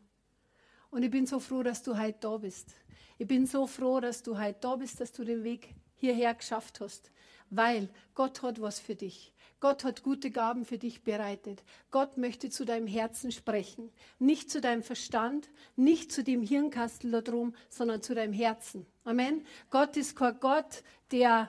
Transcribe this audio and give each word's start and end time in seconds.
Und 0.90 1.02
ich 1.02 1.10
bin 1.10 1.26
so 1.26 1.40
froh, 1.40 1.62
dass 1.62 1.82
du 1.82 1.98
heute 1.98 2.18
da 2.20 2.36
bist. 2.36 2.74
Ich 3.16 3.26
bin 3.26 3.46
so 3.46 3.66
froh, 3.66 4.00
dass 4.00 4.22
du 4.22 4.38
heute 4.38 4.58
da 4.60 4.76
bist, 4.76 5.00
dass 5.00 5.12
du 5.12 5.24
den 5.24 5.44
Weg 5.44 5.74
hierher 5.94 6.34
geschafft 6.34 6.80
hast. 6.80 7.10
Weil 7.48 7.88
Gott 8.14 8.42
hat 8.42 8.60
was 8.60 8.78
für 8.78 8.94
dich. 8.94 9.32
Gott 9.60 9.82
hat 9.82 10.02
gute 10.02 10.30
Gaben 10.30 10.66
für 10.66 10.76
dich 10.76 11.02
bereitet. 11.02 11.62
Gott 11.90 12.18
möchte 12.18 12.50
zu 12.50 12.66
deinem 12.66 12.86
Herzen 12.86 13.32
sprechen. 13.32 13.90
Nicht 14.18 14.50
zu 14.50 14.60
deinem 14.60 14.82
Verstand, 14.82 15.48
nicht 15.74 16.12
zu 16.12 16.22
dem 16.22 16.42
Hirnkastel 16.42 17.12
da 17.12 17.22
drum, 17.22 17.54
sondern 17.70 18.02
zu 18.02 18.14
deinem 18.14 18.34
Herzen. 18.34 18.84
Amen. 19.04 19.42
Gott 19.70 19.96
ist 19.96 20.14
kein 20.16 20.38
Gott, 20.38 20.82
der, 21.12 21.48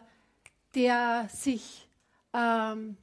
der 0.75 1.27
sich 1.29 1.89
ähm, 2.31 2.95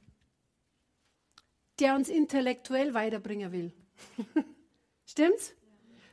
der 1.79 1.95
uns 1.95 2.09
intellektuell 2.09 2.93
weiterbringen 2.93 3.51
will. 3.51 3.73
Stimmt's? 5.05 5.53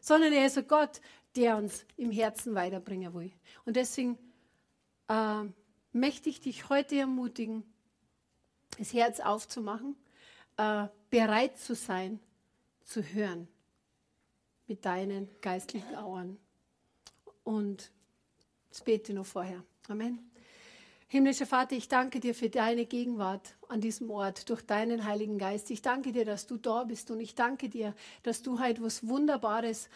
Sondern 0.01 0.33
er 0.33 0.47
ist 0.47 0.59
ein 0.59 0.67
Gott, 0.67 1.01
der 1.37 1.57
uns 1.57 1.87
im 1.97 2.11
Herzen 2.11 2.55
weiterbringen 2.55 3.15
will. 3.15 3.33
Und 3.65 3.77
deswegen 3.77 4.19
äh, 5.09 5.45
möchte 5.93 6.29
ich 6.29 6.41
dich 6.41 6.69
heute 6.69 6.97
ermutigen, 6.97 7.63
das 8.79 8.93
Herz 8.93 9.21
aufzumachen, 9.21 9.97
äh, 10.57 10.89
bereit 11.11 11.59
zu 11.59 11.75
sein, 11.75 12.21
zu 12.83 13.03
hören 13.03 13.49
mit 14.67 14.85
deinen 14.85 15.29
geistlichen 15.41 15.95
Augen. 15.95 16.39
Und 17.45 17.93
das 18.71 18.83
bete 18.83 19.13
noch 19.13 19.27
vorher. 19.27 19.63
Amen. 19.89 20.32
Himmlischer 21.13 21.45
Vater, 21.45 21.77
ich 21.77 21.89
danke 21.89 22.21
dir 22.21 22.35
für 22.35 22.49
deine 22.49 22.87
Gegenwart 22.87 23.55
an 23.69 23.83
diesem 23.83 24.11
Ort 24.11 24.49
durch 24.49 24.63
deinen 24.63 25.05
Heiligen 25.05 25.37
Geist. 25.37 25.71
Ich 25.71 25.83
danke 25.83 26.11
dir, 26.11 26.25
dass 26.25 26.47
du 26.47 26.57
da 26.57 26.85
bist 26.85 27.11
und 27.11 27.21
ich 27.21 27.35
danke 27.35 27.69
dir, 27.69 27.95
dass 28.23 28.41
du 28.41 28.61
halt 28.61 28.83
was 28.83 29.07
Wunderbares 29.07 29.91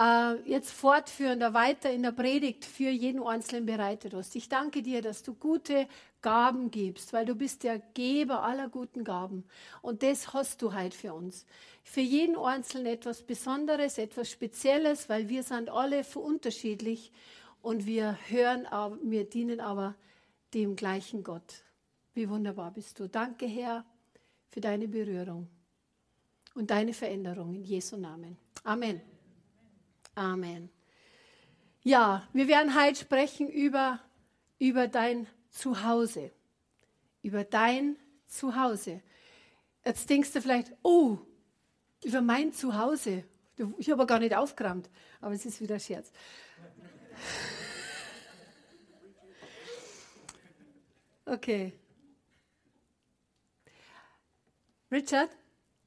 äh, 0.00 0.34
jetzt 0.48 0.70
fortführender 0.70 1.52
weiter 1.52 1.90
in 1.90 2.04
der 2.04 2.12
Predigt 2.12 2.64
für 2.64 2.90
jeden 2.90 3.20
Einzelnen 3.24 3.66
bereitet 3.66 4.14
hast. 4.14 4.36
Ich 4.36 4.48
danke 4.48 4.82
dir, 4.82 5.02
dass 5.02 5.24
du 5.24 5.34
gute 5.34 5.88
Gaben 6.20 6.70
gibst, 6.70 7.12
weil 7.12 7.26
du 7.26 7.34
bist 7.34 7.64
der 7.64 7.80
Geber 7.80 8.44
aller 8.44 8.68
guten 8.68 9.02
Gaben. 9.02 9.42
Und 9.80 10.04
das 10.04 10.32
hast 10.32 10.62
du 10.62 10.74
halt 10.74 10.94
für 10.94 11.12
uns. 11.12 11.44
Für 11.82 12.02
jeden 12.02 12.36
Einzelnen 12.36 12.86
etwas 12.86 13.22
Besonderes, 13.22 13.98
etwas 13.98 14.30
Spezielles, 14.30 15.08
weil 15.08 15.28
wir 15.28 15.42
sind 15.42 15.70
alle 15.70 16.04
unterschiedlich 16.14 17.10
und 17.62 17.84
wir 17.84 18.16
hören, 18.28 18.68
wir 19.02 19.28
dienen 19.28 19.58
aber 19.58 19.96
dem 20.54 20.76
gleichen 20.76 21.22
Gott. 21.22 21.64
Wie 22.14 22.28
wunderbar 22.28 22.70
bist 22.72 22.98
du. 23.00 23.08
Danke, 23.08 23.46
Herr, 23.46 23.84
für 24.50 24.60
deine 24.60 24.86
Berührung 24.88 25.48
und 26.54 26.70
deine 26.70 26.92
Veränderung 26.92 27.54
in 27.54 27.64
Jesu 27.64 27.96
Namen. 27.96 28.36
Amen. 28.64 29.00
Amen. 30.14 30.68
Ja, 31.82 32.28
wir 32.32 32.46
werden 32.48 32.78
heute 32.78 33.00
sprechen 33.00 33.48
über, 33.48 33.98
über 34.58 34.88
dein 34.88 35.26
Zuhause. 35.50 36.30
Über 37.22 37.44
dein 37.44 37.96
Zuhause. 38.26 39.02
Jetzt 39.84 40.08
denkst 40.08 40.32
du 40.32 40.42
vielleicht, 40.42 40.72
oh, 40.82 41.18
über 42.04 42.20
mein 42.20 42.52
Zuhause. 42.52 43.24
Ich 43.78 43.90
habe 43.90 44.06
gar 44.06 44.18
nicht 44.18 44.34
aufgeräumt, 44.34 44.88
aber 45.20 45.34
es 45.34 45.44
ist 45.46 45.60
wieder 45.60 45.78
Scherz. 45.78 46.12
Okay. 51.32 51.72
Richard, 54.90 55.30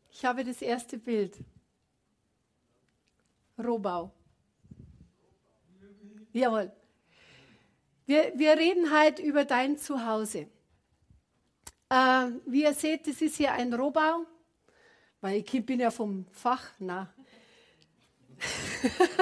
ich 0.10 0.26
habe 0.26 0.44
das 0.44 0.60
erste 0.64 0.98
Bild. 0.98 1.38
Rohbau. 3.64 4.12
Jawohl. 6.34 6.72
Wir, 8.08 8.34
wir 8.36 8.58
reden 8.58 8.92
heute 8.92 9.22
über 9.22 9.46
dein 9.46 9.78
Zuhause. 9.78 10.48
Äh, 11.90 12.30
wie 12.48 12.64
ihr 12.64 12.74
seht, 12.74 13.06
das 13.06 13.22
ist 13.22 13.36
hier 13.36 13.52
ein 13.52 13.72
Rohbau, 13.72 14.26
weil 15.22 15.44
ich 15.46 15.64
bin 15.64 15.80
ja 15.80 15.92
vom 15.92 16.26
Fach. 16.32 16.72
Na. 16.80 17.14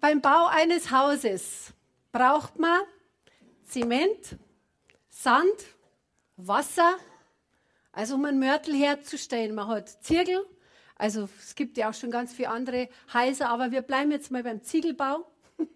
Beim 0.00 0.20
Bau 0.20 0.46
eines 0.46 0.92
Hauses 0.92 1.74
braucht 2.12 2.58
man 2.58 2.80
Zement, 3.64 4.36
Sand, 5.08 5.46
Wasser, 6.36 6.96
also 7.92 8.14
um 8.14 8.24
einen 8.24 8.38
Mörtel 8.38 8.74
herzustellen. 8.74 9.54
Man 9.54 9.68
hat 9.68 10.02
Ziegel, 10.04 10.44
also 10.96 11.28
es 11.38 11.54
gibt 11.54 11.76
ja 11.76 11.90
auch 11.90 11.94
schon 11.94 12.10
ganz 12.10 12.32
viele 12.32 12.50
andere 12.50 12.88
Häuser, 13.12 13.48
aber 13.48 13.70
wir 13.70 13.82
bleiben 13.82 14.10
jetzt 14.10 14.30
mal 14.30 14.42
beim 14.42 14.62
Ziegelbau. 14.62 15.30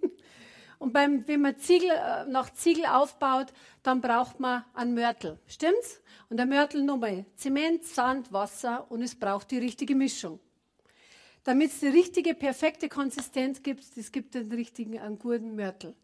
Und 0.79 0.93
beim, 0.93 1.27
wenn 1.29 1.41
man 1.41 1.57
Ziegel, 1.59 1.91
äh, 1.91 2.25
nach 2.25 2.53
Ziegel 2.53 2.87
aufbaut, 2.87 3.53
dann 3.85 4.01
braucht 4.01 4.41
man 4.41 4.65
einen 4.75 4.95
Mörtel. 4.95 5.39
Stimmt's? 5.47 6.03
Und 6.29 6.39
der 6.39 6.47
Mörtel 6.47 6.83
nochmal 6.83 7.25
Zement, 7.37 7.85
Sand, 7.85 8.33
Wasser 8.33 8.91
und 8.91 9.01
es 9.01 9.15
braucht 9.15 9.51
die 9.53 9.59
richtige 9.59 9.95
Mischung. 9.95 10.41
Damit 11.45 11.73
es 11.73 11.81
die 11.81 11.89
richtige, 11.89 12.35
perfekte 12.35 12.89
Konsistenz 12.89 13.63
gibt, 13.63 13.85
es 13.97 14.13
gibt 14.13 14.35
den 14.35 14.51
richtigen, 14.53 14.99
einen 14.99 15.19
guten 15.19 15.57
Mörtel. 15.57 15.95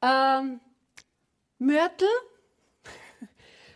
Ähm, 0.00 0.60
Mörtel. 1.58 2.08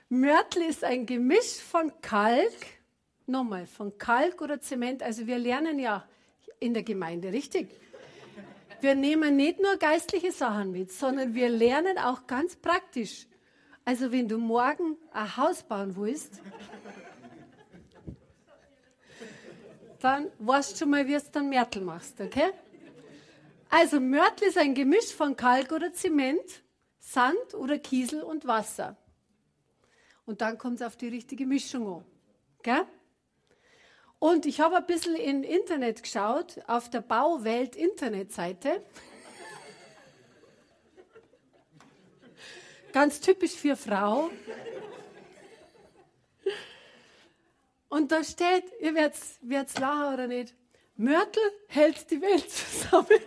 Mörtel 0.08 0.62
ist 0.62 0.84
ein 0.84 1.04
Gemisch 1.06 1.58
von 1.58 1.92
Kalk, 2.00 2.52
nochmal, 3.26 3.66
von 3.66 3.98
Kalk 3.98 4.40
oder 4.40 4.60
Zement. 4.60 5.02
Also 5.02 5.26
wir 5.26 5.38
lernen 5.38 5.80
ja 5.80 6.06
in 6.60 6.74
der 6.74 6.84
Gemeinde, 6.84 7.32
richtig? 7.32 7.69
Wir 8.80 8.94
nehmen 8.94 9.36
nicht 9.36 9.60
nur 9.60 9.76
geistliche 9.76 10.32
Sachen 10.32 10.72
mit, 10.72 10.92
sondern 10.92 11.34
wir 11.34 11.48
lernen 11.48 11.98
auch 11.98 12.26
ganz 12.26 12.56
praktisch. 12.56 13.26
Also 13.84 14.12
wenn 14.12 14.28
du 14.28 14.38
morgen 14.38 14.96
ein 15.12 15.36
Haus 15.36 15.64
bauen 15.64 15.96
willst, 15.96 16.40
dann 20.02 20.30
weißt 20.38 20.72
du 20.72 20.78
schon 20.78 20.90
mal, 20.90 21.06
wie 21.06 21.14
du 21.14 21.22
dann 21.32 21.48
Mörtel 21.48 21.82
machst, 21.82 22.20
okay? 22.20 22.50
Also 23.70 24.00
Mörtel 24.00 24.48
ist 24.48 24.58
ein 24.58 24.74
Gemisch 24.74 25.14
von 25.14 25.36
Kalk 25.36 25.72
oder 25.72 25.92
Zement, 25.92 26.62
Sand 26.98 27.54
oder 27.54 27.78
Kiesel 27.78 28.22
und 28.22 28.46
Wasser. 28.46 28.96
Und 30.26 30.40
dann 30.40 30.58
kommt 30.58 30.80
es 30.80 30.86
auf 30.86 30.96
die 30.96 31.08
richtige 31.08 31.46
Mischung 31.46 31.86
an. 31.86 32.04
Gell? 32.62 32.84
Und 34.18 34.46
ich 34.46 34.60
habe 34.60 34.76
ein 34.76 34.86
bisschen 34.86 35.16
im 35.16 35.42
Internet 35.42 36.02
geschaut, 36.02 36.60
auf 36.66 36.90
der 36.90 37.00
Bauwelt 37.00 37.74
Internetseite. 37.76 38.84
Ganz 42.92 43.20
typisch 43.20 43.52
für 43.52 43.74
Frau. 43.74 44.30
Und 47.93 48.11
da 48.11 48.25
steht, 48.25 48.65
ihr 48.81 48.94
werdet 48.94 49.79
lachen 49.79 50.15
oder 50.15 50.27
nicht, 50.27 50.55
Mörtel 50.97 51.43
hält 51.69 52.11
die 52.11 52.23
Welt 52.23 52.50
zusammen. 52.50 53.06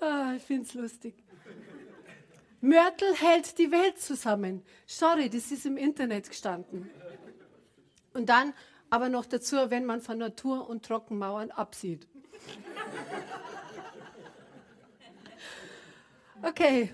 Ah, 0.00 0.34
ich 0.36 0.42
finde 0.42 0.64
es 0.64 0.74
lustig. 0.74 1.14
Mörtel 2.60 3.14
hält 3.14 3.56
die 3.56 3.70
Welt 3.70 3.98
zusammen. 3.98 4.62
Sorry, 4.86 5.30
das 5.30 5.50
ist 5.50 5.64
im 5.64 5.78
Internet 5.78 6.28
gestanden. 6.28 6.90
Und 8.12 8.28
dann 8.28 8.52
aber 8.90 9.08
noch 9.08 9.24
dazu, 9.24 9.70
wenn 9.70 9.86
man 9.86 10.02
von 10.02 10.18
Natur 10.18 10.68
und 10.68 10.84
Trockenmauern 10.84 11.50
absieht. 11.52 12.06
Okay. 16.46 16.92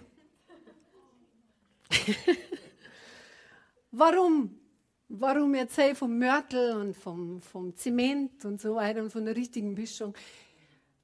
Warum? 3.91 4.57
Warum 5.09 5.55
erzähle 5.55 5.91
ich 5.91 5.99
vom 5.99 6.17
Mörtel 6.19 6.77
und 6.77 6.97
vom, 6.97 7.41
vom 7.41 7.75
Zement 7.75 8.45
und 8.45 8.61
so 8.61 8.77
weiter 8.77 9.03
und 9.03 9.11
von 9.11 9.25
der 9.25 9.35
richtigen 9.35 9.75
Mischung? 9.75 10.15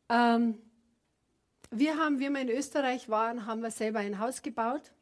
Ähm, 0.08 0.62
wir 1.72 1.98
haben, 1.98 2.20
wie 2.20 2.31
wir 2.31 2.40
in 2.40 2.48
Österreich 2.48 3.08
waren, 3.08 3.46
haben 3.46 3.62
wir 3.62 3.72
selber 3.72 3.98
ein 3.98 4.20
Haus 4.20 4.43
gebaut. 4.43 4.93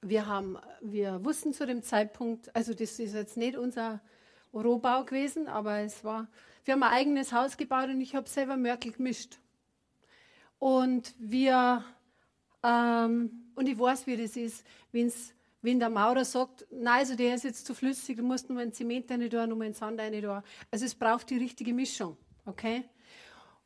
Wir, 0.00 0.26
haben, 0.26 0.56
wir 0.80 1.22
wussten 1.22 1.52
zu 1.52 1.66
dem 1.66 1.82
Zeitpunkt, 1.82 2.56
also 2.56 2.72
das 2.72 2.98
ist 2.98 3.12
jetzt 3.12 3.36
nicht 3.36 3.58
unser 3.58 4.00
Rohbau 4.54 5.04
gewesen, 5.04 5.46
aber 5.46 5.80
es 5.80 6.02
war, 6.04 6.28
wir 6.64 6.72
haben 6.72 6.82
ein 6.84 6.92
eigenes 6.92 7.32
Haus 7.32 7.58
gebaut 7.58 7.90
und 7.90 8.00
ich 8.00 8.14
habe 8.14 8.26
selber 8.30 8.56
Mörtel 8.56 8.92
gemischt. 8.92 9.38
Und 10.58 11.14
wir, 11.18 11.84
ähm, 12.64 13.30
und 13.54 13.68
ich 13.68 13.78
weiß, 13.78 14.06
wie 14.06 14.16
das 14.16 14.36
ist, 14.36 14.64
wenn's, 14.90 15.34
wenn 15.60 15.78
der 15.78 15.90
Maurer 15.90 16.24
sagt, 16.24 16.66
nein, 16.70 17.00
also 17.00 17.14
der 17.14 17.34
ist 17.34 17.44
jetzt 17.44 17.66
zu 17.66 17.74
flüssig, 17.74 18.16
du 18.16 18.22
musst 18.22 18.48
nur 18.48 18.60
einen 18.60 18.72
Zement 18.72 19.10
rein 19.10 19.28
da, 19.28 19.46
nur 19.46 19.62
einen 19.62 19.74
Sand 19.74 20.00
rein 20.00 20.20
da. 20.20 20.42
Also 20.70 20.86
es 20.86 20.94
braucht 20.94 21.28
die 21.30 21.36
richtige 21.36 21.74
Mischung, 21.74 22.16
okay? 22.46 22.84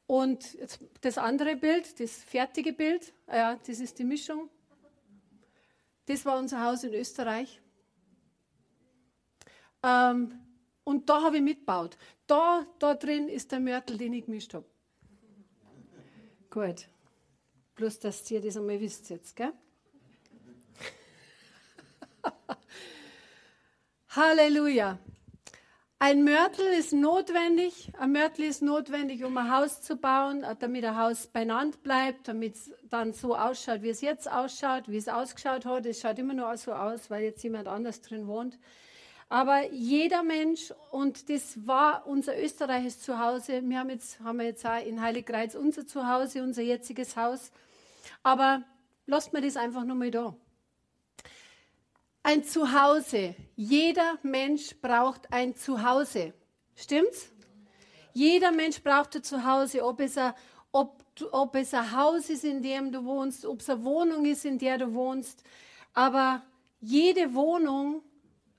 Und 0.07 0.59
das 1.01 1.17
andere 1.19 1.55
Bild, 1.57 2.01
das 2.01 2.23
fertige 2.25 2.73
Bild, 2.73 3.13
ja, 3.29 3.57
das 3.57 3.79
ist 3.79 3.99
die 3.99 4.05
Mischung. 4.05 4.49
Das 6.07 6.25
war 6.25 6.39
unser 6.39 6.65
Haus 6.65 6.83
in 6.83 6.95
Österreich. 6.95 7.61
Ähm, 9.83 10.33
und 10.85 11.09
da 11.09 11.23
habe 11.23 11.37
ich 11.37 11.43
mitgebaut. 11.43 11.99
Da, 12.27 12.67
da 12.79 12.95
drin 12.95 13.29
ist 13.29 13.53
der 13.53 13.61
Mörtel, 13.61 13.99
den 13.99 14.15
ich 14.15 14.25
gemischt 14.25 14.55
habe. 14.55 14.65
Gut. 16.51 16.89
Bloß, 17.79 18.01
dass 18.01 18.29
ihr 18.33 18.41
das 18.41 18.57
einmal 18.57 18.81
wisst 18.81 19.09
jetzt, 19.09 19.37
gell? 19.37 19.53
Halleluja. 24.09 24.99
Ein 26.01 26.25
Mörtel 26.25 26.67
ist 26.77 26.93
notwendig. 26.93 27.93
Ein 27.97 28.11
Mörtel 28.11 28.47
ist 28.47 28.63
notwendig, 28.63 29.23
um 29.23 29.39
ein 29.39 29.53
Haus 29.53 29.81
zu 29.81 29.95
bauen, 29.95 30.45
damit 30.59 30.85
ein 30.85 30.97
Haus 30.97 31.29
beieinander 31.29 31.79
bleibt, 31.79 32.27
damit 32.27 32.57
es 32.57 32.73
dann 32.91 33.13
so 33.13 33.37
ausschaut, 33.37 33.83
wie 33.83 33.91
es 33.91 34.01
jetzt 34.01 34.29
ausschaut, 34.29 34.89
wie 34.89 34.97
es 34.97 35.07
ausgeschaut 35.07 35.65
hat. 35.65 35.87
Es 35.87 36.01
schaut 36.01 36.19
immer 36.19 36.35
nur 36.35 36.57
so 36.57 36.73
aus, 36.73 37.11
weil 37.11 37.23
jetzt 37.23 37.45
jemand 37.45 37.69
anders 37.69 38.01
drin 38.01 38.27
wohnt. 38.27 38.59
Aber 39.29 39.71
jeder 39.73 40.23
Mensch, 40.23 40.73
und 40.91 41.29
das 41.29 41.67
war 41.67 42.07
unser 42.07 42.41
österreichisches 42.41 43.01
Zuhause, 43.01 43.63
wir 43.63 43.79
haben 43.79 43.91
jetzt, 43.91 44.21
haben 44.21 44.41
jetzt 44.41 44.65
auch 44.65 44.85
in 44.85 45.03
Heiligkreuz 45.03 45.55
unser 45.55 45.87
Zuhause, 45.87 46.43
unser 46.43 46.63
jetziges 46.63 47.17
Haus. 47.17 47.51
Aber 48.23 48.63
lasst 49.07 49.33
mir 49.33 49.43
das 49.43 49.57
einfach 49.57 49.85
nur 49.85 49.97
mal 49.97 50.11
da 50.11 50.35
ein 52.29 52.45
Zuhause. 52.45 53.35
Jeder 53.57 54.19
Mensch 54.23 54.77
braucht 54.83 55.33
ein 55.33 55.57
Zuhause. 55.57 56.35
Stimmt's? 56.77 57.33
Jeder 58.13 58.53
Mensch 58.53 58.83
braucht 58.83 59.17
ein 59.17 59.23
Zuhause, 59.23 59.83
ob 59.83 60.01
es 60.01 60.19
ein, 60.19 60.35
ob, 60.71 61.03
ob 61.33 61.55
es 61.55 61.73
ein 61.73 61.91
Haus 61.97 62.29
ist, 62.29 62.45
in 62.45 62.63
dem 62.63 62.93
du 62.93 63.03
wohnst, 63.03 63.47
ob 63.47 63.61
es 63.61 63.71
eine 63.71 63.83
Wohnung 63.83 64.27
ist, 64.27 64.45
in 64.45 64.59
der 64.59 64.77
du 64.77 64.93
wohnst. 64.93 65.43
Aber 65.95 66.43
jede 66.81 67.33
Wohnung, 67.33 68.03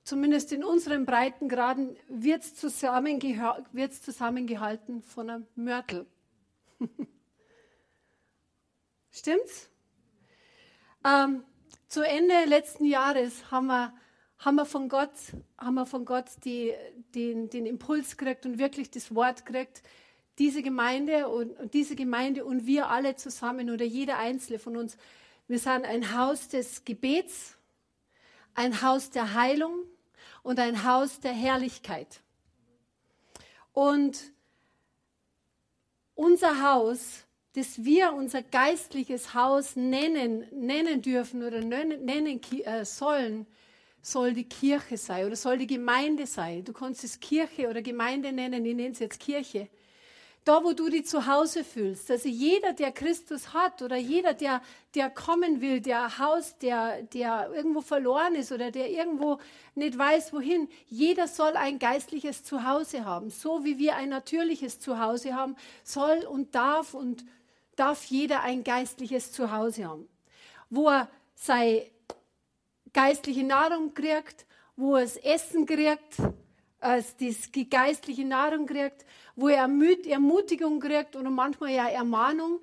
zumindest 0.09 0.51
in 0.51 0.63
unseren 0.63 1.05
Breitengraden, 1.05 1.95
wird 2.07 2.43
zusammengeha 2.43 3.63
zusammengehalten 4.01 5.03
von 5.03 5.29
einem 5.29 5.47
Mörtel. 5.55 6.07
Stimmt's? 9.11 9.69
Ähm, 11.05 11.43
zu 11.87 12.01
Ende 12.01 12.45
letzten 12.45 12.85
Jahres 12.85 13.51
haben 13.51 13.67
wir, 13.67 13.93
haben 14.39 14.55
wir 14.55 14.65
von 14.65 14.89
Gott, 14.89 15.11
haben 15.59 15.75
wir 15.75 15.85
von 15.85 16.05
Gott 16.05 16.25
die, 16.43 16.73
den, 17.13 17.51
den 17.51 17.67
Impuls 17.67 18.17
gekriegt 18.17 18.47
und 18.47 18.57
wirklich 18.57 18.89
das 18.89 19.13
Wort 19.13 19.45
gekriegt, 19.45 19.83
diese 20.39 20.63
Gemeinde 20.63 21.27
und, 21.27 21.51
und 21.59 21.75
diese 21.75 21.95
Gemeinde 21.95 22.45
und 22.45 22.65
wir 22.65 22.89
alle 22.89 23.15
zusammen 23.15 23.69
oder 23.69 23.85
jeder 23.85 24.17
einzelne 24.17 24.57
von 24.57 24.75
uns, 24.75 24.97
wir 25.47 25.59
sind 25.59 25.85
ein 25.85 26.17
Haus 26.17 26.47
des 26.47 26.83
Gebets, 26.83 27.57
ein 28.55 28.81
Haus 28.81 29.11
der 29.11 29.35
Heilung 29.35 29.85
und 30.49 30.59
ein 30.59 30.83
Haus 30.83 31.19
der 31.19 31.31
Herrlichkeit. 31.31 32.21
Und 33.71 34.17
unser 36.15 36.63
Haus 36.63 37.27
das 37.53 37.83
wir 37.83 38.13
unser 38.13 38.41
geistliches 38.41 39.33
Haus 39.33 39.75
nennen, 39.75 40.45
nennen 40.51 41.01
dürfen 41.01 41.43
oder 41.43 41.61
nennen, 41.61 42.41
äh, 42.63 42.85
sollen, 42.85 43.47
soll 44.01 44.33
die 44.33 44.47
Kirche 44.47 44.97
sein 44.97 45.25
oder 45.25 45.35
soll 45.35 45.57
die 45.57 45.67
Gemeinde 45.67 46.25
sein. 46.25 46.63
Du 46.63 46.73
kannst 46.73 47.03
es 47.03 47.19
Kirche 47.19 47.67
oder 47.67 47.81
Gemeinde 47.81 48.31
nennen, 48.31 48.65
ich 48.65 48.75
nenne 48.75 48.91
es 48.91 48.99
jetzt 48.99 49.19
Kirche. 49.19 49.67
Da, 50.49 50.63
wo 50.63 50.73
du 50.73 50.89
dich 50.89 51.05
zu 51.05 51.27
Hause 51.27 51.63
fühlst. 51.63 52.09
Also 52.09 52.27
jeder, 52.27 52.73
der 52.73 52.91
Christus 52.91 53.53
hat 53.53 53.83
oder 53.83 53.97
jeder, 53.97 54.33
der, 54.33 54.63
der 54.95 55.11
kommen 55.11 55.61
will, 55.61 55.79
der 55.79 56.17
Haus, 56.17 56.57
der, 56.57 57.03
der 57.03 57.51
irgendwo 57.53 57.81
verloren 57.81 58.33
ist 58.33 58.51
oder 58.51 58.71
der 58.71 58.89
irgendwo 58.89 59.37
nicht 59.75 59.95
weiß, 59.95 60.33
wohin, 60.33 60.67
jeder 60.87 61.27
soll 61.27 61.51
ein 61.51 61.77
geistliches 61.77 62.43
Zuhause 62.43 63.05
haben. 63.05 63.29
So 63.29 63.63
wie 63.63 63.77
wir 63.77 63.95
ein 63.95 64.09
natürliches 64.09 64.79
Zuhause 64.79 65.35
haben, 65.35 65.55
soll 65.83 66.25
und 66.27 66.55
darf 66.55 66.95
und 66.95 67.25
darf 67.75 68.05
jeder 68.05 68.41
ein 68.41 68.63
geistliches 68.63 69.31
Zuhause 69.31 69.85
haben, 69.87 70.09
wo 70.71 70.89
er 70.89 71.11
seine 71.35 71.85
geistliche 72.91 73.43
Nahrung 73.43 73.93
kriegt, 73.93 74.47
wo 74.75 74.95
er 74.95 75.03
das 75.03 75.17
Essen 75.17 75.67
kriegt, 75.67 76.15
als 76.79 77.15
die 77.17 77.69
geistliche 77.69 78.25
Nahrung 78.25 78.65
kriegt, 78.65 79.05
wo 79.35 79.47
er 79.47 79.63
Ermutigung 79.63 80.79
kriegt 80.79 81.15
oder 81.15 81.29
manchmal 81.29 81.71
ja 81.71 81.87
Ermahnung, 81.87 82.59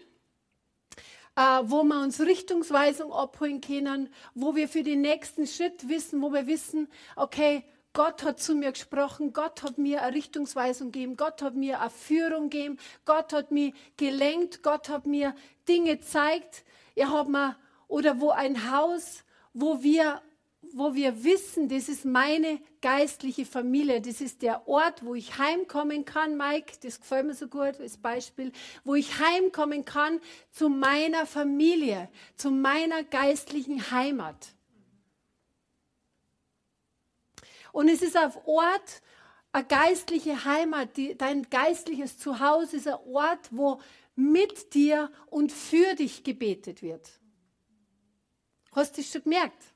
äh, 1.37 1.61
wo 1.63 1.83
wir 1.85 2.01
uns 2.01 2.21
Richtungsweisung 2.21 3.13
abholen 3.13 3.61
können, 3.61 4.09
wo 4.35 4.55
wir 4.55 4.69
für 4.69 4.83
den 4.83 5.03
nächsten 5.03 5.47
Schritt 5.47 5.89
wissen, 5.89 6.23
wo 6.23 6.33
wir 6.33 6.47
wissen, 6.47 6.89
okay, 7.15 7.65
Gott 7.97 8.25
hat 8.25 8.41
zu 8.41 8.55
mir 8.55 8.73
gesprochen, 8.73 9.33
Gott 9.33 9.63
hat 9.63 9.79
mir 9.79 10.03
eine 10.03 10.15
Richtungsweisung 10.15 10.93
gegeben, 10.93 11.17
Gott 11.17 11.41
hat 11.41 11.55
mir 11.55 11.81
eine 11.81 11.89
Führung 11.89 12.51
gegeben, 12.51 12.79
Gott 13.07 13.33
hat 13.33 13.53
mich 13.53 13.73
gelenkt, 13.97 14.63
Gott 14.63 14.91
hat 14.91 15.07
mir 15.07 15.35
Dinge 15.67 15.97
gezeigt. 15.97 16.65
Er 16.95 17.11
hat 17.11 17.29
mir, 17.29 17.57
oder 17.89 18.21
wo 18.21 18.29
ein 18.29 18.71
Haus, 18.71 19.25
wo 19.55 19.83
wir, 19.83 20.21
wo 20.75 20.95
wir 20.95 21.25
wissen, 21.25 21.69
das 21.69 21.89
ist 21.89 22.05
meine 22.05 22.61
geistliche 22.81 23.45
Familie, 23.45 24.01
das 24.01 24.21
ist 24.21 24.43
der 24.43 24.67
Ort, 24.69 25.05
wo 25.05 25.15
ich 25.15 25.39
heimkommen 25.39 26.05
kann, 26.05 26.37
Mike, 26.37 26.75
das 26.83 27.01
gefällt 27.01 27.27
mir 27.27 27.35
so 27.35 27.49
gut 27.49 27.81
als 27.81 27.97
Beispiel, 27.97 28.53
wo 28.85 28.95
ich 28.95 29.19
heimkommen 29.19 29.85
kann 29.85 30.21
zu 30.51 30.69
meiner 30.69 31.27
Familie, 31.27 32.09
zu 32.37 32.51
meiner 32.51 33.05
geistlichen 33.05 33.91
Heimat. 33.91 34.55
Und 37.73 37.89
es 37.89 38.03
ist 38.03 38.17
ein 38.17 38.33
Ort, 38.47 39.03
eine 39.53 39.65
geistliche 39.65 40.45
Heimat, 40.45 40.97
die, 40.97 41.17
dein 41.17 41.49
geistliches 41.49 42.19
Zuhause 42.19 42.77
ist 42.77 42.89
ein 42.89 42.99
Ort, 43.07 43.49
wo 43.51 43.81
mit 44.15 44.75
dir 44.75 45.11
und 45.27 45.53
für 45.53 45.95
dich 45.95 46.25
gebetet 46.25 46.83
wird. 46.83 47.09
Hast 48.73 48.97
du 48.97 49.03
das 49.03 49.11
schon 49.11 49.23
gemerkt? 49.23 49.76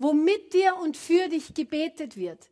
Wo 0.00 0.12
mit 0.12 0.52
dir 0.52 0.74
und 0.82 0.96
für 0.96 1.28
dich 1.28 1.54
gebetet 1.54 2.16
wird. 2.16 2.50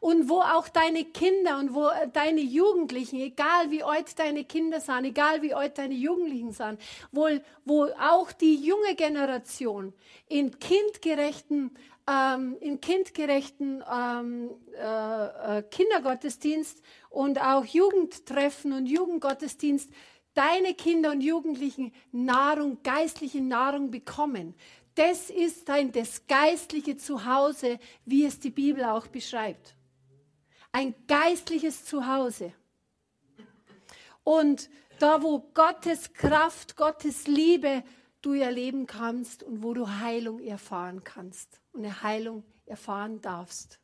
Und 0.00 0.28
wo 0.28 0.40
auch 0.40 0.68
deine 0.68 1.04
Kinder 1.04 1.58
und 1.58 1.74
wo 1.74 1.88
deine 2.12 2.40
Jugendlichen, 2.40 3.20
egal 3.20 3.70
wie 3.70 3.84
alt 3.84 4.18
deine 4.18 4.44
Kinder 4.44 4.80
sind, 4.80 5.04
egal 5.04 5.42
wie 5.42 5.54
alt 5.54 5.78
deine 5.78 5.94
Jugendlichen 5.94 6.52
sind, 6.52 6.80
wo, 7.12 7.28
wo 7.64 7.84
auch 8.00 8.32
die 8.32 8.56
junge 8.56 8.96
Generation 8.96 9.92
in 10.28 10.58
kindgerechten 10.58 11.76
ähm, 12.08 12.56
in 12.60 12.80
kindgerechten 12.80 13.82
ähm, 13.92 14.50
äh, 14.76 15.58
äh, 15.58 15.62
Kindergottesdienst 15.62 16.82
und 17.10 17.40
auch 17.40 17.64
Jugendtreffen 17.64 18.72
und 18.72 18.86
Jugendgottesdienst 18.86 19.90
deine 20.34 20.74
Kinder 20.74 21.10
und 21.10 21.22
Jugendlichen 21.22 21.92
Nahrung, 22.12 22.78
geistliche 22.82 23.40
Nahrung 23.40 23.90
bekommen. 23.90 24.54
Das 24.96 25.28
ist 25.28 25.68
dein 25.68 25.92
das 25.92 26.26
geistliche 26.26 26.96
Zuhause, 26.96 27.78
wie 28.06 28.24
es 28.24 28.40
die 28.40 28.50
Bibel 28.50 28.82
auch 28.84 29.06
beschreibt. 29.06 29.76
Ein 30.72 30.94
geistliches 31.06 31.84
Zuhause. 31.84 32.52
Und 34.24 34.70
da, 34.98 35.22
wo 35.22 35.40
Gottes 35.52 36.14
Kraft, 36.14 36.76
Gottes 36.76 37.26
Liebe 37.26 37.84
du 38.22 38.32
erleben 38.32 38.86
kannst 38.86 39.42
und 39.42 39.62
wo 39.62 39.74
du 39.74 39.86
Heilung 39.86 40.40
erfahren 40.40 41.04
kannst 41.04 41.60
und 41.72 41.84
eine 41.84 42.02
Heilung 42.02 42.42
erfahren 42.64 43.20
darfst. 43.20 43.78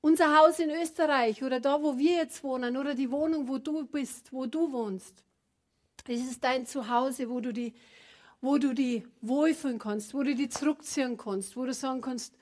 Unser 0.00 0.38
Haus 0.38 0.60
in 0.60 0.70
Österreich 0.70 1.42
oder 1.42 1.58
da, 1.58 1.82
wo 1.82 1.98
wir 1.98 2.14
jetzt 2.14 2.44
wohnen 2.44 2.76
oder 2.76 2.94
die 2.94 3.10
Wohnung, 3.10 3.48
wo 3.48 3.58
du 3.58 3.84
bist, 3.86 4.32
wo 4.32 4.46
du 4.46 4.70
wohnst, 4.70 5.24
das 6.08 6.20
ist 6.20 6.42
dein 6.42 6.66
Zuhause, 6.66 7.28
wo 7.28 7.40
du 7.40 7.52
die, 7.52 7.74
wo 8.40 8.58
du 8.58 8.74
die 8.74 9.06
wohlfühlen 9.20 9.78
kannst, 9.78 10.14
wo 10.14 10.22
du 10.22 10.34
die 10.34 10.48
zurückziehen 10.48 11.16
kannst, 11.16 11.56
wo 11.56 11.64
du 11.64 11.74
sagen 11.74 12.00
kannst, 12.00 12.34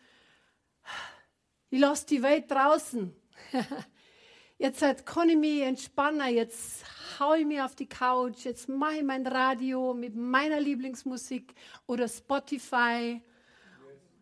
ich 1.70 1.80
lasse 1.80 2.06
die 2.06 2.22
Welt 2.22 2.50
draußen. 2.50 3.14
jetzt 4.58 4.82
halt 4.82 5.06
kann 5.06 5.28
ich 5.28 5.36
mich 5.36 5.62
entspannen, 5.62 6.34
jetzt 6.34 6.84
haue 7.18 7.38
ich 7.38 7.46
mich 7.46 7.60
auf 7.60 7.74
die 7.74 7.88
Couch, 7.88 8.44
jetzt 8.44 8.68
mache 8.68 8.96
ich 8.96 9.02
mein 9.02 9.26
Radio 9.26 9.94
mit 9.94 10.14
meiner 10.14 10.60
Lieblingsmusik 10.60 11.54
oder 11.86 12.08
Spotify, 12.08 13.20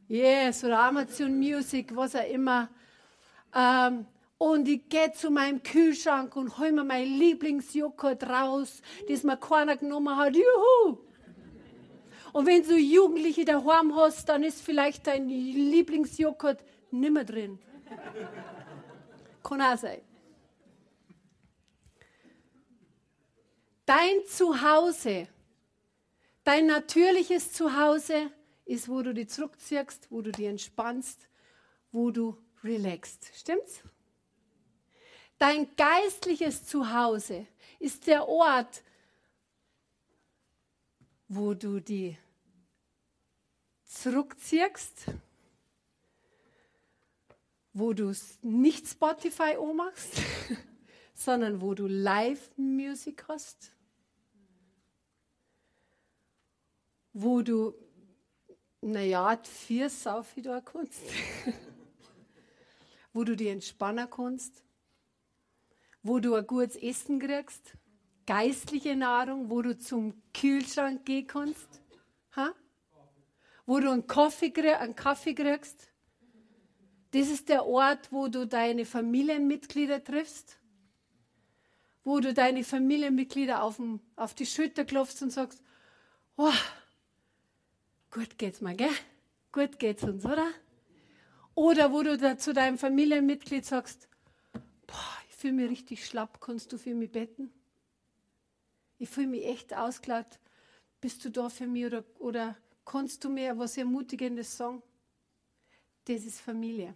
yes, 0.09 0.65
oder 0.65 0.79
Amazon 0.81 1.39
Music, 1.39 1.95
was 1.95 2.17
auch 2.17 2.29
immer. 2.29 2.69
Ähm, 3.55 4.07
und 4.39 4.69
ich 4.69 4.89
gehe 4.89 5.13
zu 5.13 5.31
meinem 5.31 5.63
Kühlschrank 5.63 6.37
und 6.37 6.59
hole 6.59 6.73
mir 6.73 6.85
mein 6.85 7.07
Lieblingsjoghurt 7.07 8.25
raus, 8.25 8.83
das 9.09 9.23
mir 9.23 9.37
keiner 9.37 9.77
genommen 9.77 10.17
hat. 10.17 10.35
Juhu! 10.37 10.99
Und 12.33 12.47
wenn 12.47 12.63
du 12.63 12.77
Jugendliche 12.77 13.47
daheim 13.47 13.95
hast, 13.97 14.29
dann 14.29 14.43
ist 14.43 14.61
vielleicht 14.61 15.07
dein 15.07 15.29
Lieblingsjoghurt 15.29 16.63
nimmer 16.91 17.25
drin. 17.25 17.59
Kann 19.43 19.63
auch 19.63 19.79
sein. 19.79 20.03
Dein 23.87 24.27
Zuhause, 24.27 25.29
dein 26.45 26.67
natürliches 26.67 27.53
Zuhause 27.53 28.33
ist, 28.65 28.89
wo 28.89 29.01
du 29.01 29.15
dich 29.15 29.31
zurückziehst, 29.31 30.11
wo 30.11 30.21
du 30.21 30.33
dich 30.33 30.47
entspannst, 30.47 31.29
wo 31.93 32.11
du 32.11 32.37
relaxst. 32.65 33.31
Stimmt's? 33.33 33.83
Dein 35.39 35.69
geistliches 35.77 36.67
Zuhause 36.67 37.47
ist 37.79 38.07
der 38.07 38.27
Ort, 38.27 38.83
wo 41.29 41.53
du 41.53 41.81
die 41.81 42.17
zurückziehst, 43.85 45.07
wo 47.75 47.93
du 47.93 48.15
nicht 48.41 48.87
Spotify 48.87 49.57
machst, 49.75 50.23
sondern 51.15 51.61
wo 51.61 51.75
du 51.75 51.87
Live-Musik 51.87 53.25
hast, 53.29 53.73
wo 57.13 57.43
du, 57.43 57.75
naja, 58.81 59.39
vier 59.43 59.91
Saufi 59.91 60.41
da 60.41 60.63
kannst, 60.63 61.03
wo 63.13 63.25
du 63.25 63.37
die 63.37 63.49
entspannen 63.49 64.09
kannst, 64.09 64.66
wo 66.07 66.21
du 66.21 66.35
ein 66.35 66.47
gutes 66.47 66.77
Essen 66.77 67.19
kriegst, 67.19 67.73
geistliche 68.27 68.97
Nahrung, 68.97 69.51
wo 69.51 69.63
du 69.63 69.77
zum 69.79 70.15
Kühlschrank 70.35 71.05
gehen 71.05 71.27
kannst, 71.27 71.81
ha? 72.35 72.53
wo 73.67 73.81
du 73.81 73.91
einen 73.91 74.07
Kaffee, 74.07 74.53
einen 74.75 74.95
Kaffee 74.95 75.35
kriegst. 75.35 75.89
Das 77.13 77.29
ist 77.29 77.49
der 77.49 77.67
Ort, 77.67 78.13
wo 78.13 78.29
du 78.29 78.47
deine 78.47 78.85
Familienmitglieder 78.85 80.03
triffst, 80.05 80.59
wo 82.05 82.21
du 82.21 82.35
deine 82.35 82.63
Familienmitglieder 82.63 83.63
auf, 83.63 83.77
den, 83.77 84.01
auf 84.17 84.35
die 84.35 84.47
Schulter 84.47 84.85
klopfst 84.85 85.23
und 85.23 85.31
sagst, 85.31 85.63
oh, 86.37 86.53
gut 88.11 88.39
geht's 88.39 88.61
mal, 88.61 88.77
gell? 88.77 88.91
Gut 89.51 89.79
geht's 89.79 90.05
uns, 90.05 90.25
oder? 90.25 90.49
Oder 91.55 91.91
wo 91.93 92.03
du 92.03 92.19
da 92.19 92.37
zu 92.37 92.53
deinem 92.53 92.77
Familienmitglied 92.77 93.65
sagst, 93.65 94.09
boah, 94.87 95.26
fühle 95.37 95.53
mich 95.53 95.71
richtig 95.71 96.07
schlapp, 96.07 96.41
kannst 96.41 96.73
du 96.73 96.79
für 96.79 96.95
mich 96.95 97.11
betten? 97.11 97.53
Ich 98.99 99.09
fühle 99.09 99.29
mich 99.29 99.45
echt 99.45 99.75
ausgelaugt. 99.75 100.41
Bist 101.01 101.25
du 101.25 101.31
da 101.31 101.49
für 101.49 101.67
mich 101.67 101.87
oder, 101.87 102.05
oder 102.19 102.57
kannst 102.85 103.23
du 103.23 103.29
mir 103.29 103.57
was 103.59 103.77
Ermutigendes 103.77 104.57
sagen? 104.57 104.83
Das 106.07 106.25
ist 106.25 106.41
Familie. 106.41 106.95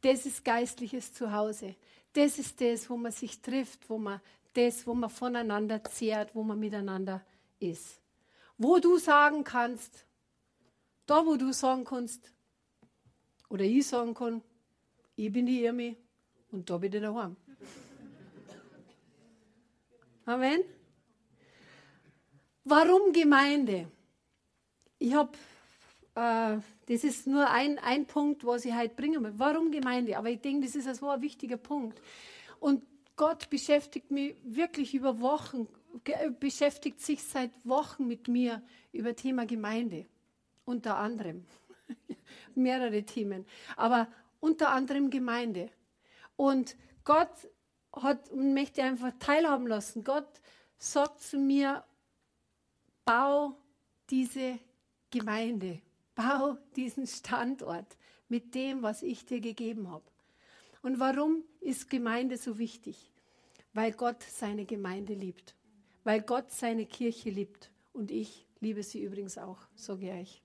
Das 0.00 0.26
ist 0.26 0.44
geistliches 0.44 1.12
Zuhause. 1.12 1.76
Das 2.12 2.38
ist 2.38 2.60
das, 2.60 2.90
wo 2.90 2.96
man 2.96 3.12
sich 3.12 3.40
trifft, 3.40 3.88
wo 3.88 3.98
man 3.98 4.20
das, 4.54 4.86
wo 4.86 4.94
man 4.94 5.10
voneinander 5.10 5.82
zehrt, 5.84 6.34
wo 6.34 6.42
man 6.42 6.58
miteinander 6.58 7.24
ist. 7.60 8.00
Wo 8.56 8.78
du 8.78 8.98
sagen 8.98 9.44
kannst, 9.44 10.04
da 11.06 11.24
wo 11.24 11.36
du 11.36 11.52
sagen 11.52 11.84
kannst, 11.84 12.32
oder 13.48 13.64
ich 13.64 13.86
sagen 13.86 14.14
kann, 14.14 14.42
ich 15.16 15.32
bin 15.32 15.46
die 15.46 15.62
Irmi 15.62 15.96
und 16.50 16.68
da 16.68 16.78
bin 16.78 16.92
ich 16.92 17.00
daheim. 17.00 17.36
Amen. 20.28 20.62
Warum 22.62 23.14
Gemeinde? 23.14 23.90
Ich 24.98 25.14
habe, 25.14 25.32
äh, 26.14 26.58
das 26.84 27.02
ist 27.02 27.26
nur 27.26 27.48
ein, 27.48 27.78
ein 27.78 28.06
Punkt, 28.06 28.44
was 28.44 28.66
ich 28.66 28.74
heute 28.74 28.94
bringen 28.94 29.24
will. 29.24 29.32
Warum 29.38 29.70
Gemeinde? 29.70 30.18
Aber 30.18 30.28
ich 30.28 30.38
denke, 30.42 30.66
das 30.66 30.76
ist 30.76 30.86
also 30.86 31.08
ein 31.08 31.22
wichtiger 31.22 31.56
Punkt. 31.56 31.98
Und 32.60 32.82
Gott 33.16 33.48
beschäftigt 33.48 34.10
mich 34.10 34.36
wirklich 34.44 34.92
über 34.92 35.18
Wochen, 35.20 35.66
beschäftigt 36.38 37.00
sich 37.00 37.22
seit 37.22 37.52
Wochen 37.64 38.06
mit 38.06 38.28
mir 38.28 38.60
über 38.92 39.16
Thema 39.16 39.46
Gemeinde. 39.46 40.04
Unter 40.66 40.98
anderem. 40.98 41.46
Mehrere 42.54 43.02
Themen. 43.02 43.46
Aber 43.78 44.08
unter 44.40 44.72
anderem 44.72 45.08
Gemeinde. 45.08 45.70
Und 46.36 46.76
Gott 47.02 47.30
hat, 47.92 48.34
möchte 48.34 48.82
einfach 48.82 49.12
teilhaben 49.18 49.66
lassen. 49.66 50.04
Gott 50.04 50.28
sagt 50.78 51.20
zu 51.20 51.38
mir, 51.38 51.84
bau 53.04 53.56
diese 54.10 54.58
Gemeinde, 55.10 55.80
bau 56.14 56.58
diesen 56.76 57.06
Standort 57.06 57.96
mit 58.28 58.54
dem, 58.54 58.82
was 58.82 59.02
ich 59.02 59.24
dir 59.24 59.40
gegeben 59.40 59.90
habe. 59.90 60.04
Und 60.82 61.00
warum 61.00 61.44
ist 61.60 61.90
Gemeinde 61.90 62.36
so 62.36 62.58
wichtig? 62.58 63.12
Weil 63.72 63.92
Gott 63.92 64.22
seine 64.22 64.64
Gemeinde 64.64 65.14
liebt, 65.14 65.54
weil 66.04 66.22
Gott 66.22 66.50
seine 66.50 66.86
Kirche 66.86 67.30
liebt 67.30 67.70
und 67.92 68.10
ich 68.10 68.46
liebe 68.60 68.82
sie 68.82 69.02
übrigens 69.02 69.38
auch, 69.38 69.58
sage 69.74 70.20
ich. 70.20 70.42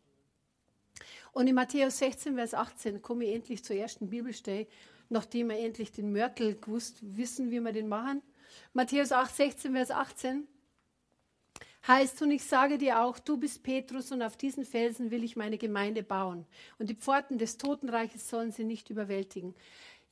Und 1.31 1.47
in 1.47 1.55
Matthäus 1.55 1.97
16, 1.97 2.35
Vers 2.35 2.53
18 2.53 3.01
komme 3.01 3.25
ich 3.25 3.35
endlich 3.35 3.63
zur 3.63 3.75
ersten 3.75 4.09
Bibelstelle, 4.09 4.67
nachdem 5.13 5.49
wir 5.49 5.57
endlich 5.57 5.91
den 5.91 6.11
Mörtel 6.11 6.55
gewusst 6.59 6.97
wissen, 7.01 7.51
wie 7.51 7.61
wir 7.61 7.71
den 7.71 7.87
machen. 7.87 8.21
Matthäus 8.73 9.11
8, 9.11 9.33
16, 9.33 9.73
Vers 9.73 9.91
18 9.91 10.47
heißt, 11.87 12.21
und 12.21 12.31
ich 12.31 12.43
sage 12.43 12.77
dir 12.77 13.01
auch, 13.01 13.19
du 13.19 13.37
bist 13.37 13.63
Petrus 13.63 14.11
und 14.11 14.21
auf 14.21 14.37
diesen 14.37 14.65
Felsen 14.65 15.11
will 15.11 15.23
ich 15.23 15.35
meine 15.35 15.57
Gemeinde 15.57 16.01
bauen. 16.01 16.45
Und 16.79 16.89
die 16.89 16.95
Pforten 16.95 17.37
des 17.37 17.57
Totenreiches 17.57 18.29
sollen 18.29 18.51
sie 18.51 18.63
nicht 18.63 18.89
überwältigen. 18.89 19.53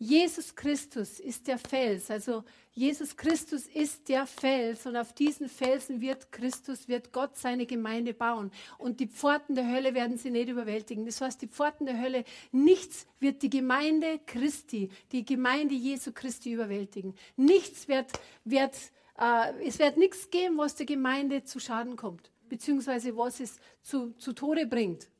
Jesus 0.04 0.56
Christus 0.56 1.20
ist 1.20 1.46
der 1.46 1.60
Fels, 1.60 2.10
also 2.10 2.44
Jesus 2.72 3.16
Christus 3.16 3.68
ist 3.68 4.10
der 4.10 4.26
Fels 4.26 4.88
und 4.88 4.96
auf 4.96 5.14
diesen 5.14 5.48
Felsen 5.48 6.02
wird 6.02 6.32
Christus, 6.32 6.88
wird 6.88 7.14
Gott 7.14 7.38
seine 7.38 7.68
Gemeinde 7.68 8.16
bauen 8.16 8.50
und 8.80 9.00
die 9.00 9.06
Pforten 9.06 9.54
der 9.54 9.72
Hölle 9.72 9.94
werden 9.94 10.18
sie 10.18 10.32
nicht 10.32 10.50
überwältigen. 10.50 11.06
Das 11.06 11.22
heißt, 11.22 11.40
die 11.40 11.48
Pforten 11.48 11.86
der 11.86 12.02
Hölle, 12.02 12.24
nichts 12.52 13.06
wird 13.20 13.44
die 13.44 13.52
Gemeinde 13.52 14.20
Christi, 14.26 14.90
die 15.12 15.24
Gemeinde 15.24 15.76
Jesu 15.76 16.14
Christi 16.14 16.52
überwältigen. 16.52 17.14
Nichts 17.38 17.88
wird, 17.88 18.08
wird 18.44 18.76
äh, 19.20 19.54
es 19.64 19.78
wird 19.78 19.98
nichts 19.98 20.32
geben, 20.32 20.58
was 20.58 20.74
der 20.74 20.88
Gemeinde 20.88 21.44
zu 21.44 21.60
Schaden 21.60 21.96
kommt, 21.96 22.32
beziehungsweise 22.50 23.16
was 23.16 23.40
es 23.40 23.60
zu, 23.84 24.14
zu 24.14 24.34
Tode 24.34 24.66
bringt. 24.66 25.11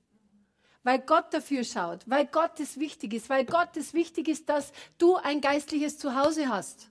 Weil 0.84 1.00
Gott 1.00 1.32
dafür 1.32 1.64
schaut, 1.64 2.00
weil 2.08 2.26
Gott 2.26 2.60
es 2.60 2.80
wichtig 2.80 3.14
ist, 3.14 3.30
weil 3.30 3.46
Gott 3.46 3.78
es 3.78 3.94
wichtig 3.94 4.28
ist, 4.28 4.50
dass 4.50 4.72
du 4.98 5.16
ein 5.16 5.40
geistliches 5.40 6.00
Zuhause 6.00 6.50
hast. 6.50 6.90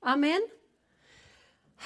Amen. 0.00 0.40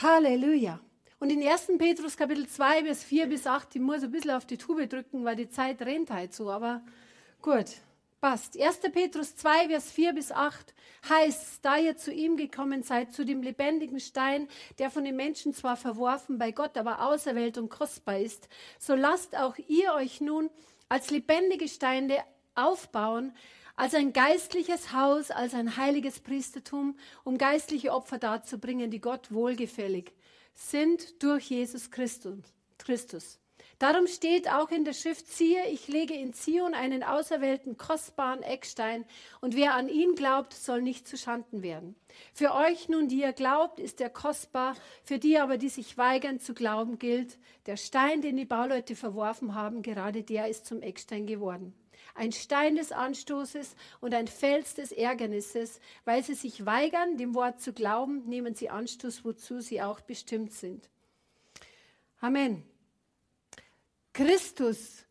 Halleluja. 0.01 0.81
Und 1.19 1.31
in 1.31 1.47
1. 1.47 1.73
Petrus 1.79 2.17
Kapitel 2.17 2.49
2, 2.49 2.85
Vers 2.85 3.05
4 3.05 3.27
bis 3.27 3.47
8, 3.47 3.77
ich 3.77 3.83
muss 3.83 4.03
ein 4.03 4.11
bisschen 4.11 4.33
auf 4.33 4.47
die 4.47 4.57
Tube 4.57 4.89
drücken, 4.89 5.25
weil 5.25 5.37
die 5.37 5.49
Zeit 5.49 5.81
rennt 5.83 6.11
halt 6.11 6.35
so, 6.35 6.51
aber 6.51 6.83
gut. 7.41 7.67
Passt. 8.21 8.61
1. 8.61 8.81
Petrus 8.93 9.37
2, 9.37 9.69
Vers 9.69 9.91
4 9.91 10.13
bis 10.13 10.33
8 10.33 10.75
heißt, 11.09 11.59
da 11.63 11.77
ihr 11.77 11.97
zu 11.97 12.13
ihm 12.13 12.37
gekommen 12.37 12.83
seid, 12.83 13.13
zu 13.13 13.25
dem 13.25 13.43
lebendigen 13.43 14.01
Stein, 14.01 14.49
der 14.79 14.91
von 14.91 15.05
den 15.05 15.17
Menschen 15.17 15.53
zwar 15.53 15.77
verworfen, 15.77 16.39
bei 16.39 16.53
Gott 16.53 16.79
aber 16.79 17.03
auserwählt 17.05 17.59
und 17.59 17.69
kostbar 17.69 18.19
ist, 18.19 18.49
so 18.79 18.95
lasst 18.95 19.37
auch 19.37 19.57
ihr 19.69 19.93
euch 19.95 20.21
nun 20.21 20.51
als 20.93 21.09
lebendige 21.09 21.69
Steine 21.69 22.23
aufbauen, 22.55 23.35
als 23.77 23.95
ein 23.95 24.13
geistliches 24.13 24.93
Haus, 24.93 25.31
als 25.31 25.55
ein 25.55 25.79
heiliges 25.79 26.21
Priestertum, 26.21 26.99
um 27.25 27.39
geistliche 27.39 27.93
Opfer 27.93 28.19
darzubringen, 28.19 28.91
die 28.91 29.01
Gott 29.01 29.33
wohlgefällig 29.33 30.13
sind 30.53 31.23
durch 31.23 31.49
Jesus 31.49 31.91
Christus. 31.91 33.39
Darum 33.83 34.07
steht 34.07 34.49
auch 34.49 34.71
in 34.71 34.85
der 34.85 34.93
Schrift, 34.93 35.27
siehe, 35.27 35.67
ich 35.67 35.89
lege 35.89 36.15
in 36.15 36.33
Zion 36.33 36.73
einen 36.73 37.03
auserwählten, 37.03 37.77
kostbaren 37.77 38.41
Eckstein, 38.45 39.05
und 39.41 39.57
wer 39.57 39.75
an 39.75 39.89
ihn 39.89 40.15
glaubt, 40.15 40.55
soll 40.55 40.83
nicht 40.83 41.09
zu 41.09 41.17
Schanden 41.17 41.65
werden. 41.65 41.97
Für 42.33 42.55
euch 42.55 42.89
nun, 42.89 43.09
die 43.09 43.23
ihr 43.23 43.33
glaubt, 43.33 43.81
ist 43.81 44.01
er 44.01 44.09
kostbar, 44.09 44.77
für 45.03 45.19
die 45.19 45.37
aber, 45.37 45.59
die 45.59 45.69
sich 45.69 45.99
weigern 45.99 46.39
zu 46.39 46.55
glauben, 46.55 47.01
gilt, 47.01 47.39
der 47.67 47.77
Stein, 47.77 48.23
den 48.23 48.37
die 48.37 48.45
Bauleute 48.45 48.95
verworfen 48.95 49.57
haben, 49.57 49.83
gerade 49.83 50.23
der 50.23 50.47
ist 50.47 50.65
zum 50.65 50.81
Eckstein 50.81 51.27
geworden. 51.27 51.75
ein 52.15 52.31
Stein 52.31 52.77
des 52.77 52.93
Anstoßes 52.93 53.75
und 54.01 54.15
ein 54.15 54.29
Fels 54.29 54.75
des 54.75 54.93
Ärgernisses. 54.93 55.81
Weil 56.05 56.23
sie 56.23 56.35
sich 56.35 56.67
weigern, 56.67 57.17
dem 57.17 57.35
Wort 57.35 57.61
zu 57.61 57.73
glauben, 57.73 58.29
nehmen 58.29 58.55
sie 58.55 58.71
Anstoß, 58.71 59.25
wozu 59.25 59.61
sie 59.61 59.83
auch 59.83 60.01
bestimmt 60.01 60.53
sind. 60.53 60.89
Amen. 62.21 62.63
Christus 64.13 65.05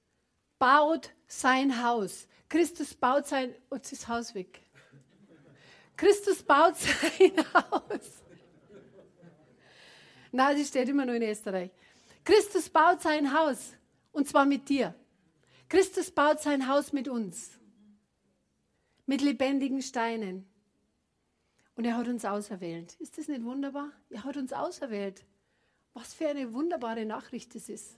baut 0.59 1.11
sein 1.27 1.83
Haus. 1.83 2.27
Christus 2.49 2.93
baut 2.93 3.27
sein, 3.27 3.55
jetzt 3.71 3.91
ist 3.93 4.03
das 4.03 4.09
Haus 4.09 4.35
weg. 4.35 4.61
Christus 5.97 6.43
baut 6.43 6.75
sein 6.77 7.33
Haus. 7.53 8.23
Nein, 10.31 10.57
sie 10.57 10.65
steht 10.65 10.89
immer 10.89 11.05
nur 11.05 11.15
in 11.15 11.23
Österreich. 11.23 11.71
Christus 12.23 12.69
baut 12.69 13.01
sein 13.01 13.33
Haus 13.33 13.73
und 14.11 14.27
zwar 14.27 14.45
mit 14.45 14.69
dir. 14.69 14.93
Christus 15.67 16.11
baut 16.11 16.41
sein 16.41 16.67
Haus 16.67 16.93
mit 16.93 17.07
uns. 17.07 17.51
Mit 19.05 19.21
lebendigen 19.21 19.81
Steinen. 19.81 20.45
Und 21.75 21.85
er 21.85 21.97
hat 21.97 22.07
uns 22.07 22.25
auserwählt. 22.25 22.95
Ist 22.99 23.17
das 23.17 23.27
nicht 23.27 23.43
wunderbar? 23.43 23.89
Er 24.09 24.23
hat 24.23 24.37
uns 24.37 24.53
auserwählt. 24.53 25.25
Was 25.93 26.13
für 26.13 26.27
eine 26.27 26.53
wunderbare 26.53 27.05
Nachricht 27.05 27.55
das 27.55 27.69
ist. 27.69 27.97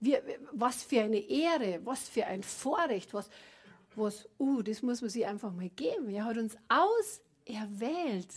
Wir, 0.00 0.22
was 0.52 0.82
für 0.84 1.02
eine 1.02 1.18
Ehre, 1.18 1.80
was 1.84 2.08
für 2.08 2.26
ein 2.26 2.42
Vorrecht, 2.42 3.12
was, 3.14 3.28
was, 3.96 4.28
uh, 4.38 4.62
das 4.62 4.82
muss 4.82 5.00
man 5.00 5.10
sich 5.10 5.26
einfach 5.26 5.52
mal 5.52 5.70
geben. 5.70 6.08
Er 6.10 6.24
hat 6.24 6.36
uns 6.36 6.56
auserwählt 6.68 8.32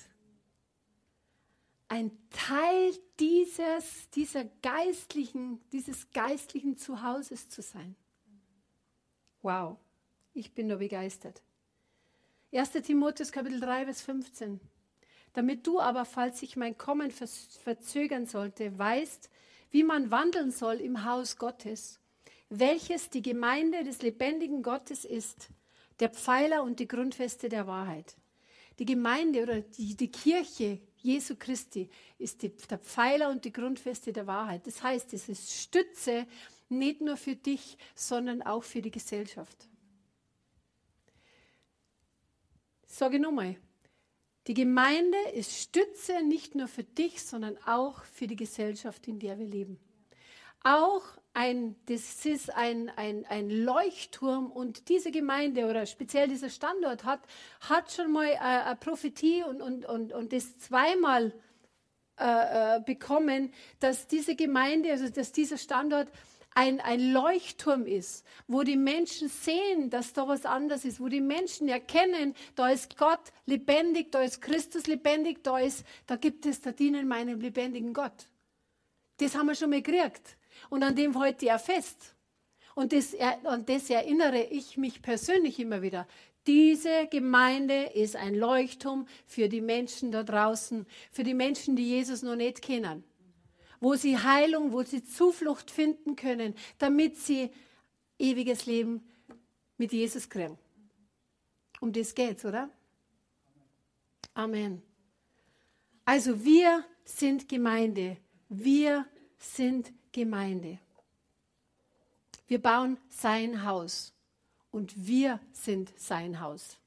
ein 1.92 2.10
Teil 2.30 2.94
dieses, 3.20 4.10
dieser 4.12 4.46
geistlichen, 4.62 5.60
dieses 5.74 6.10
geistlichen 6.12 6.78
Zuhauses 6.78 7.50
zu 7.50 7.62
sein. 7.62 7.98
Wow, 9.42 9.78
ich 10.34 10.54
bin 10.54 10.68
nur 10.68 10.78
begeistert. 10.78 11.42
1. 12.54 12.72
Timotheus 12.84 13.34
Kapitel 13.34 13.60
3, 13.60 13.84
Vers 13.84 14.02
15. 14.04 14.62
Damit 15.34 15.68
du 15.68 15.82
aber, 15.82 16.06
falls 16.06 16.40
sich 16.40 16.56
mein 16.56 16.78
Kommen 16.78 17.12
verzögern 17.12 18.26
sollte, 18.26 18.78
weißt, 18.78 19.30
wie 19.72 19.84
man 19.84 20.12
wandeln 20.12 20.52
soll 20.52 20.76
im 20.76 21.06
Haus 21.06 21.38
Gottes, 21.38 22.00
welches 22.50 23.10
die 23.10 23.22
Gemeinde 23.22 23.84
des 23.84 24.02
lebendigen 24.02 24.62
Gottes 24.62 25.06
ist, 25.06 25.50
der 26.00 26.10
Pfeiler 26.10 26.64
und 26.64 26.80
die 26.80 26.88
Grundfeste 26.88 27.50
der 27.50 27.68
Wahrheit. 27.68 28.16
Die 28.80 28.86
Gemeinde 28.86 29.44
oder 29.44 29.62
die, 29.62 29.96
die 29.96 30.12
Kirche 30.12 30.80
Jesu 30.98 31.36
Christi 31.36 31.90
ist 32.18 32.42
die, 32.42 32.50
der 32.50 32.78
Pfeiler 32.78 33.30
und 33.30 33.46
die 33.46 33.52
Grundfeste 33.52 34.14
der 34.14 34.28
Wahrheit. 34.28 34.68
Das 34.68 34.84
heißt, 34.84 35.14
es 35.14 35.30
ist 35.30 35.52
Stütze 35.52 36.28
nicht 36.70 37.02
nur 37.02 37.18
für 37.18 37.36
dich, 37.36 37.78
sondern 37.96 38.42
auch 38.42 38.64
für 38.64 38.82
die 38.82 38.92
Gesellschaft. 38.92 39.68
Sage 42.86 43.20
nochmal, 43.20 43.56
die 44.52 44.64
Gemeinde 44.64 45.18
ist 45.34 45.58
Stütze 45.58 46.22
nicht 46.24 46.56
nur 46.56 46.68
für 46.68 46.84
dich, 46.84 47.24
sondern 47.24 47.58
auch 47.66 48.04
für 48.04 48.28
die 48.28 48.36
Gesellschaft, 48.36 49.08
in 49.08 49.18
der 49.18 49.40
wir 49.40 49.46
leben. 49.46 49.80
Auch 50.62 51.04
ein, 51.34 51.78
das 51.86 52.26
ist 52.26 52.54
ein, 52.54 52.90
ein, 52.98 53.26
ein 53.30 53.50
Leuchtturm 53.50 54.52
und 54.52 54.90
diese 54.90 55.10
Gemeinde 55.10 55.68
oder 55.68 55.86
speziell 55.86 56.28
dieser 56.28 56.50
Standort 56.50 57.06
hat, 57.06 57.22
hat 57.62 57.94
schon 57.94 58.12
mal 58.12 58.28
äh, 58.28 58.36
eine 58.40 58.76
Prophetie 58.76 59.42
und, 59.44 59.62
und, 59.62 59.86
und, 59.86 60.12
und 60.12 60.34
das 60.34 60.58
zweimal 60.58 61.32
äh, 62.20 62.76
äh, 62.76 62.82
bekommen, 62.82 63.54
dass 63.80 64.08
diese 64.08 64.36
Gemeinde, 64.36 64.92
also 64.92 65.08
dass 65.08 65.32
dieser 65.32 65.58
Standort 65.58 66.10
ein, 66.54 66.82
ein 66.82 67.14
Leuchtturm 67.14 67.86
ist, 67.86 68.26
wo 68.48 68.64
die 68.64 68.76
Menschen 68.76 69.30
sehen, 69.30 69.90
dass 69.90 70.14
da 70.14 70.28
was 70.28 70.46
anders 70.46 70.84
ist, 70.84 71.00
wo 71.00 71.08
die 71.08 71.22
Menschen 71.22 71.70
erkennen, 71.70 72.36
da 72.56 72.70
ist 72.70 72.98
Gott 72.98 73.32
lebendig, 73.46 74.12
da 74.12 74.22
ist 74.22 74.42
Christus 74.42 74.88
lebendig, 74.88 75.44
da, 75.44 75.60
ist, 75.60 75.86
da 76.08 76.18
gibt 76.18 76.46
es, 76.46 76.62
da 76.62 76.72
dienen 76.72 77.08
meinem 77.08 77.40
lebendigen 77.40 77.94
Gott. 77.94 78.28
Das 79.18 79.36
haben 79.36 79.48
wir 79.48 79.56
schon 79.56 79.70
mal 79.70 79.82
gekriegt. 79.82 80.38
Und 80.70 80.84
an 80.84 80.96
dem 80.96 81.16
ich 81.40 81.52
auch 81.52 81.60
fest. 81.60 82.16
Und 82.76 82.94
das, 82.94 83.16
an 83.44 83.66
das 83.66 83.90
erinnere 83.90 84.44
ich 84.44 84.78
mich 84.78 85.02
persönlich 85.02 85.60
immer 85.60 85.82
wieder. 85.82 86.08
Diese 86.48 87.08
Gemeinde 87.08 87.84
ist 87.94 88.16
ein 88.16 88.36
Leuchtturm 88.36 89.08
für 89.26 89.48
die 89.48 89.62
Menschen 89.62 90.12
da 90.12 90.24
draußen, 90.24 90.88
für 91.12 91.24
die 91.24 91.34
Menschen, 91.34 91.76
die 91.76 91.88
Jesus 91.88 92.24
noch 92.24 92.36
nicht 92.36 92.62
kennen. 92.62 93.04
Wo 93.82 93.96
sie 93.96 94.18
Heilung, 94.18 94.72
wo 94.72 94.84
sie 94.84 95.04
Zuflucht 95.04 95.70
finden 95.70 96.16
können, 96.16 96.56
damit 96.78 97.18
sie 97.18 97.52
ewiges 98.18 98.66
Leben 98.66 99.04
mit 99.78 99.92
Jesus 99.92 100.30
kriegen. 100.30 100.58
Um 101.82 101.92
das 101.92 102.16
geht's, 102.16 102.46
oder? 102.46 102.70
Amen. 104.34 104.82
Also 106.06 106.44
wir 106.46 106.86
sind 107.04 107.50
Gemeinde. 107.50 108.18
Wir 108.48 109.06
sind 109.38 109.92
Gemeinde. 110.12 110.80
Wir 112.48 112.62
bauen 112.62 112.98
sein 113.10 113.64
Haus 113.64 114.14
und 114.72 115.08
wir 115.08 115.40
sind 115.52 115.92
sein 115.98 116.40
Haus. 116.40 116.78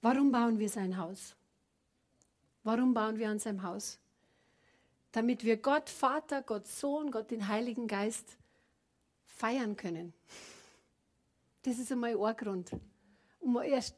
Warum 0.00 0.32
bauen 0.32 0.58
wir 0.58 0.68
sein 0.68 0.96
Haus? 0.96 1.36
Warum 2.62 2.94
bauen 2.94 3.18
wir 3.18 3.28
an 3.30 3.38
seinem 3.38 3.62
Haus? 3.62 3.98
Damit 5.12 5.44
wir 5.44 5.56
Gott 5.56 5.88
Vater, 5.88 6.42
Gott 6.42 6.66
Sohn, 6.66 7.10
Gott 7.10 7.30
den 7.30 7.48
Heiligen 7.48 7.86
Geist 7.86 8.36
feiern 9.24 9.76
können. 9.76 10.12
Das 11.62 11.78
ist 11.78 11.90
einmal 11.92 12.16
ein 12.16 12.36
Grund 12.36 12.70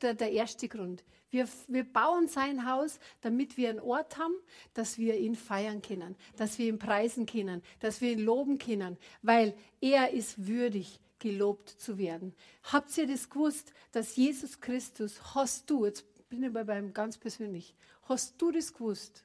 der 0.02 0.32
erste 0.32 0.68
Grund. 0.68 1.04
Wir, 1.30 1.48
wir 1.68 1.84
bauen 1.84 2.26
sein 2.26 2.68
Haus, 2.68 2.98
damit 3.20 3.56
wir 3.56 3.70
einen 3.70 3.80
Ort 3.80 4.18
haben, 4.18 4.34
dass 4.74 4.98
wir 4.98 5.16
ihn 5.18 5.36
feiern 5.36 5.80
können, 5.80 6.16
dass 6.36 6.58
wir 6.58 6.66
ihn 6.68 6.78
preisen 6.78 7.26
können, 7.26 7.62
dass 7.78 8.00
wir 8.00 8.12
ihn 8.12 8.20
loben 8.20 8.58
können, 8.58 8.96
weil 9.22 9.54
er 9.80 10.12
ist 10.12 10.46
würdig, 10.46 10.98
gelobt 11.20 11.68
zu 11.68 11.98
werden. 11.98 12.34
Habt 12.64 12.96
ihr 12.96 13.06
das 13.06 13.28
gewusst, 13.28 13.72
dass 13.92 14.16
Jesus 14.16 14.60
Christus, 14.60 15.34
hast 15.34 15.68
du, 15.68 15.84
jetzt 15.84 16.04
bin 16.30 16.42
ich 16.42 16.52
bei 16.52 16.78
ihm 16.78 16.94
ganz 16.94 17.18
persönlich, 17.18 17.74
hast 18.08 18.40
du 18.40 18.50
das 18.50 18.72
gewusst, 18.72 19.24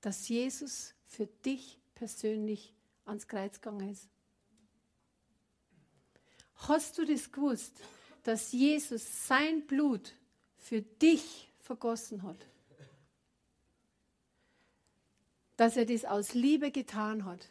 dass 0.00 0.28
Jesus 0.28 0.94
für 1.06 1.26
dich 1.26 1.78
persönlich 1.94 2.74
ans 3.04 3.26
Kreuz 3.26 3.60
gegangen 3.60 3.90
ist? 3.90 4.08
Hast 6.54 6.98
du 6.98 7.04
das 7.04 7.30
gewusst? 7.30 7.72
dass 8.28 8.52
Jesus 8.52 9.26
sein 9.26 9.66
Blut 9.66 10.14
für 10.58 10.82
dich 10.82 11.50
vergossen 11.60 12.22
hat. 12.22 12.36
Dass 15.56 15.78
er 15.78 15.86
das 15.86 16.04
aus 16.04 16.34
Liebe 16.34 16.70
getan 16.70 17.24
hat. 17.24 17.48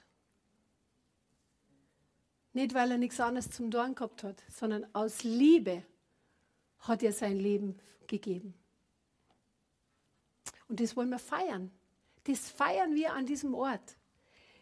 Nicht, 2.53 2.75
weil 2.75 2.91
er 2.91 2.99
nichts 2.99 3.19
anderes 3.19 3.49
zum 3.49 3.71
Dorn 3.71 3.95
gehabt 3.95 4.23
hat, 4.23 4.43
sondern 4.49 4.85
aus 4.93 5.23
Liebe 5.23 5.83
hat 6.79 7.01
er 7.01 7.11
sein 7.11 7.37
Leben 7.37 7.79
gegeben. 8.05 8.53
Und 10.67 10.79
das 10.79 10.95
wollen 10.95 11.09
wir 11.09 11.17
feiern. 11.17 11.71
Das 12.27 12.49
feiern 12.49 12.93
wir 12.93 13.13
an 13.13 13.25
diesem 13.25 13.53
Ort. 13.53 13.95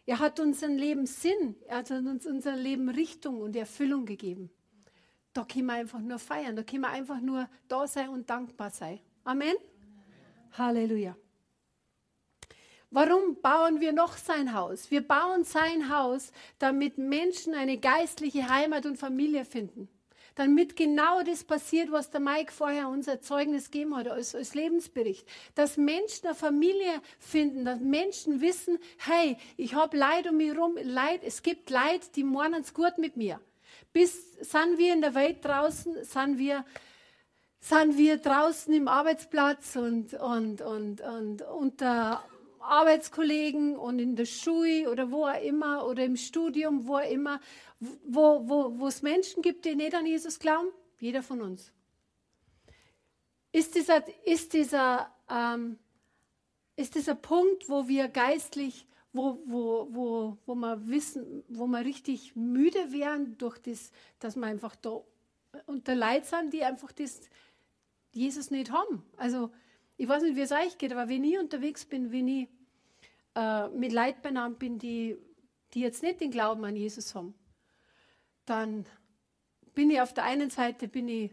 Er 0.05 0.19
hat 0.19 0.39
unserem 0.39 0.77
Leben 0.77 1.07
Sinn, 1.07 1.55
er 1.67 1.77
hat 1.77 1.89
uns 1.89 2.27
unser 2.27 2.55
Leben 2.55 2.89
Richtung 2.89 3.41
und 3.41 3.55
Erfüllung 3.55 4.05
gegeben. 4.05 4.51
Da 5.33 5.43
können 5.43 5.65
wir 5.65 5.73
einfach 5.73 5.99
nur 5.99 6.19
feiern, 6.19 6.55
da 6.55 6.61
können 6.61 6.83
wir 6.83 6.89
einfach 6.89 7.19
nur 7.19 7.49
da 7.67 7.87
sein 7.87 8.09
und 8.09 8.29
dankbar 8.29 8.69
sein. 8.69 8.99
Amen? 9.23 9.49
Amen. 9.49 9.57
Halleluja. 10.51 11.17
Warum 12.91 13.41
bauen 13.41 13.81
wir 13.81 13.93
noch 13.93 14.15
sein 14.15 14.53
Haus? 14.53 14.91
Wir 14.91 15.05
bauen 15.05 15.43
sein 15.43 15.89
Haus, 15.89 16.31
damit 16.59 16.99
Menschen 16.99 17.55
eine 17.55 17.79
geistliche 17.79 18.47
Heimat 18.47 18.85
und 18.85 18.97
Familie 18.97 19.43
finden. 19.43 19.89
Damit 20.35 20.75
genau 20.75 21.23
das 21.23 21.43
passiert, 21.43 21.91
was 21.91 22.09
der 22.11 22.19
Mike 22.19 22.51
vorher 22.51 22.89
unser 22.89 23.21
Zeugnis 23.21 23.71
gegeben 23.71 23.95
hat, 23.95 24.07
als, 24.07 24.35
als 24.35 24.53
Lebensbericht. 24.53 25.27
Dass 25.55 25.77
Menschen 25.77 26.27
eine 26.27 26.35
Familie 26.35 27.01
finden, 27.19 27.65
dass 27.65 27.79
Menschen 27.79 28.41
wissen, 28.41 28.77
hey, 28.97 29.37
ich 29.57 29.73
habe 29.73 29.97
Leid 29.97 30.27
um 30.27 30.37
mich 30.37 30.53
herum, 30.53 30.77
Leid, 30.81 31.21
es 31.23 31.41
gibt 31.41 31.69
Leid, 31.69 32.15
die 32.15 32.23
meinen 32.23 32.61
es 32.61 32.73
gut 32.73 32.97
mit 32.97 33.17
mir 33.17 33.39
bis 33.95 34.33
sind 34.41 34.77
wir 34.77 34.93
in 34.93 34.99
der 34.99 35.15
Welt 35.15 35.43
draußen, 35.45 36.03
sind 36.03 36.37
wir, 36.37 36.65
sind 37.61 37.97
wir 37.97 38.17
draußen 38.17 38.73
im 38.73 38.89
Arbeitsplatz 38.89 39.77
und, 39.77 40.13
und, 40.15 40.61
und, 40.61 40.99
und 40.99 41.41
unter 41.43 42.21
Arbeitskollegen 42.67 43.77
und 43.77 43.99
in 43.99 44.15
der 44.15 44.25
Schule 44.25 44.89
oder 44.89 45.11
wo 45.11 45.25
auch 45.25 45.41
immer 45.41 45.87
oder 45.87 46.03
im 46.05 46.17
Studium, 46.17 46.87
wo 46.87 46.97
auch 46.97 47.11
immer, 47.11 47.39
wo, 47.79 48.47
wo, 48.47 48.79
wo 48.79 48.87
es 48.87 49.01
Menschen 49.01 49.41
gibt, 49.41 49.65
die 49.65 49.75
nicht 49.75 49.95
an 49.95 50.05
Jesus 50.05 50.39
glauben? 50.39 50.69
Jeder 50.99 51.23
von 51.23 51.41
uns. 51.41 51.71
Ist 53.51 53.75
dieser, 53.75 54.03
ist 54.25 54.53
dieser, 54.53 55.13
ähm, 55.29 55.77
ist 56.75 56.95
dieser 56.95 57.15
Punkt, 57.15 57.69
wo 57.69 57.87
wir 57.87 58.07
geistlich 58.07 58.87
wo, 59.15 59.39
wo, 59.45 59.87
wo, 59.91 60.37
wo 60.45 60.55
wir 60.55 60.87
wissen, 60.87 61.43
wo 61.47 61.67
wir 61.67 61.85
richtig 61.85 62.35
müde 62.35 62.91
wären 62.91 63.37
durch 63.37 63.57
das, 63.59 63.91
dass 64.19 64.35
wir 64.35 64.45
einfach 64.45 64.75
da 64.75 65.01
unter 65.67 65.95
Leid 65.95 66.25
sind, 66.25 66.51
die 66.51 66.63
einfach 66.63 66.91
das 66.91 67.21
Jesus 68.11 68.51
nicht 68.51 68.71
haben. 68.71 69.03
Also 69.15 69.51
ich 69.95 70.07
weiß 70.07 70.23
nicht, 70.23 70.35
wie 70.35 70.41
es 70.41 70.51
euch 70.51 70.77
geht, 70.77 70.91
aber 70.91 71.07
wenn 71.07 71.23
ich 71.23 71.39
unterwegs 71.39 71.85
bin, 71.85 72.11
wenn 72.11 72.27
ich 72.27 72.49
äh, 73.35 73.67
mit 73.69 73.91
Leid 73.91 74.21
benannt 74.21 74.59
bin, 74.59 74.79
die, 74.79 75.17
die 75.73 75.81
jetzt 75.81 76.03
nicht 76.03 76.21
den 76.21 76.31
Glauben 76.31 76.63
an 76.65 76.75
Jesus 76.75 77.13
haben, 77.15 77.35
dann 78.45 78.85
bin 79.73 79.91
ich 79.91 80.01
auf 80.01 80.13
der 80.13 80.23
einen 80.23 80.49
Seite 80.49 80.87
bin 80.87 81.07
ich 81.07 81.31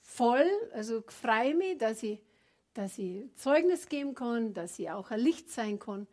voll, 0.00 0.48
also 0.72 1.02
freue 1.08 1.54
mich, 1.54 1.78
dass 1.78 2.02
ich, 2.02 2.20
dass 2.74 2.98
ich 2.98 3.32
Zeugnis 3.36 3.88
geben 3.88 4.14
kann, 4.14 4.54
dass 4.54 4.78
ich 4.78 4.90
auch 4.90 5.10
ein 5.10 5.20
Licht 5.20 5.50
sein 5.50 5.78
kann. 5.78 6.06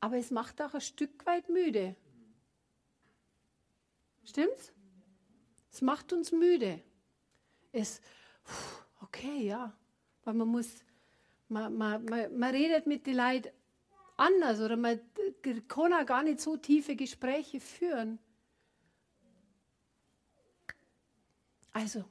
Aber 0.00 0.16
es 0.16 0.30
macht 0.30 0.60
auch 0.60 0.74
ein 0.74 0.80
Stück 0.80 1.24
weit 1.26 1.48
müde. 1.48 1.96
Stimmt's? 4.24 4.72
Es 5.70 5.80
macht 5.80 6.12
uns 6.12 6.32
müde. 6.32 6.80
Es, 7.72 8.00
okay, 9.00 9.46
ja, 9.46 9.72
weil 10.24 10.34
man 10.34 10.48
muss, 10.48 10.68
man, 11.48 11.74
man, 11.76 12.04
man, 12.04 12.38
man 12.38 12.50
redet 12.50 12.86
mit 12.86 13.06
den 13.06 13.16
Leuten 13.16 13.48
anders 14.22 14.60
oder 14.60 14.76
man 14.76 15.00
kann 15.68 15.92
auch 15.92 16.06
gar 16.06 16.22
nicht 16.22 16.40
so 16.40 16.56
tiefe 16.56 16.96
Gespräche 16.96 17.60
führen. 17.60 18.18
Also, 21.72 22.04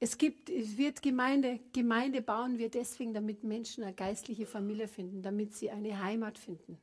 es 0.00 0.18
gibt, 0.18 0.50
es 0.50 0.76
wird 0.76 1.00
Gemeinde, 1.00 1.60
Gemeinde 1.72 2.20
bauen 2.20 2.58
wir 2.58 2.68
deswegen, 2.68 3.14
damit 3.14 3.44
Menschen 3.44 3.84
eine 3.84 3.94
geistliche 3.94 4.46
Familie 4.46 4.88
finden, 4.88 5.22
damit 5.22 5.54
sie 5.54 5.70
eine 5.70 6.02
Heimat 6.02 6.36
finden. 6.38 6.78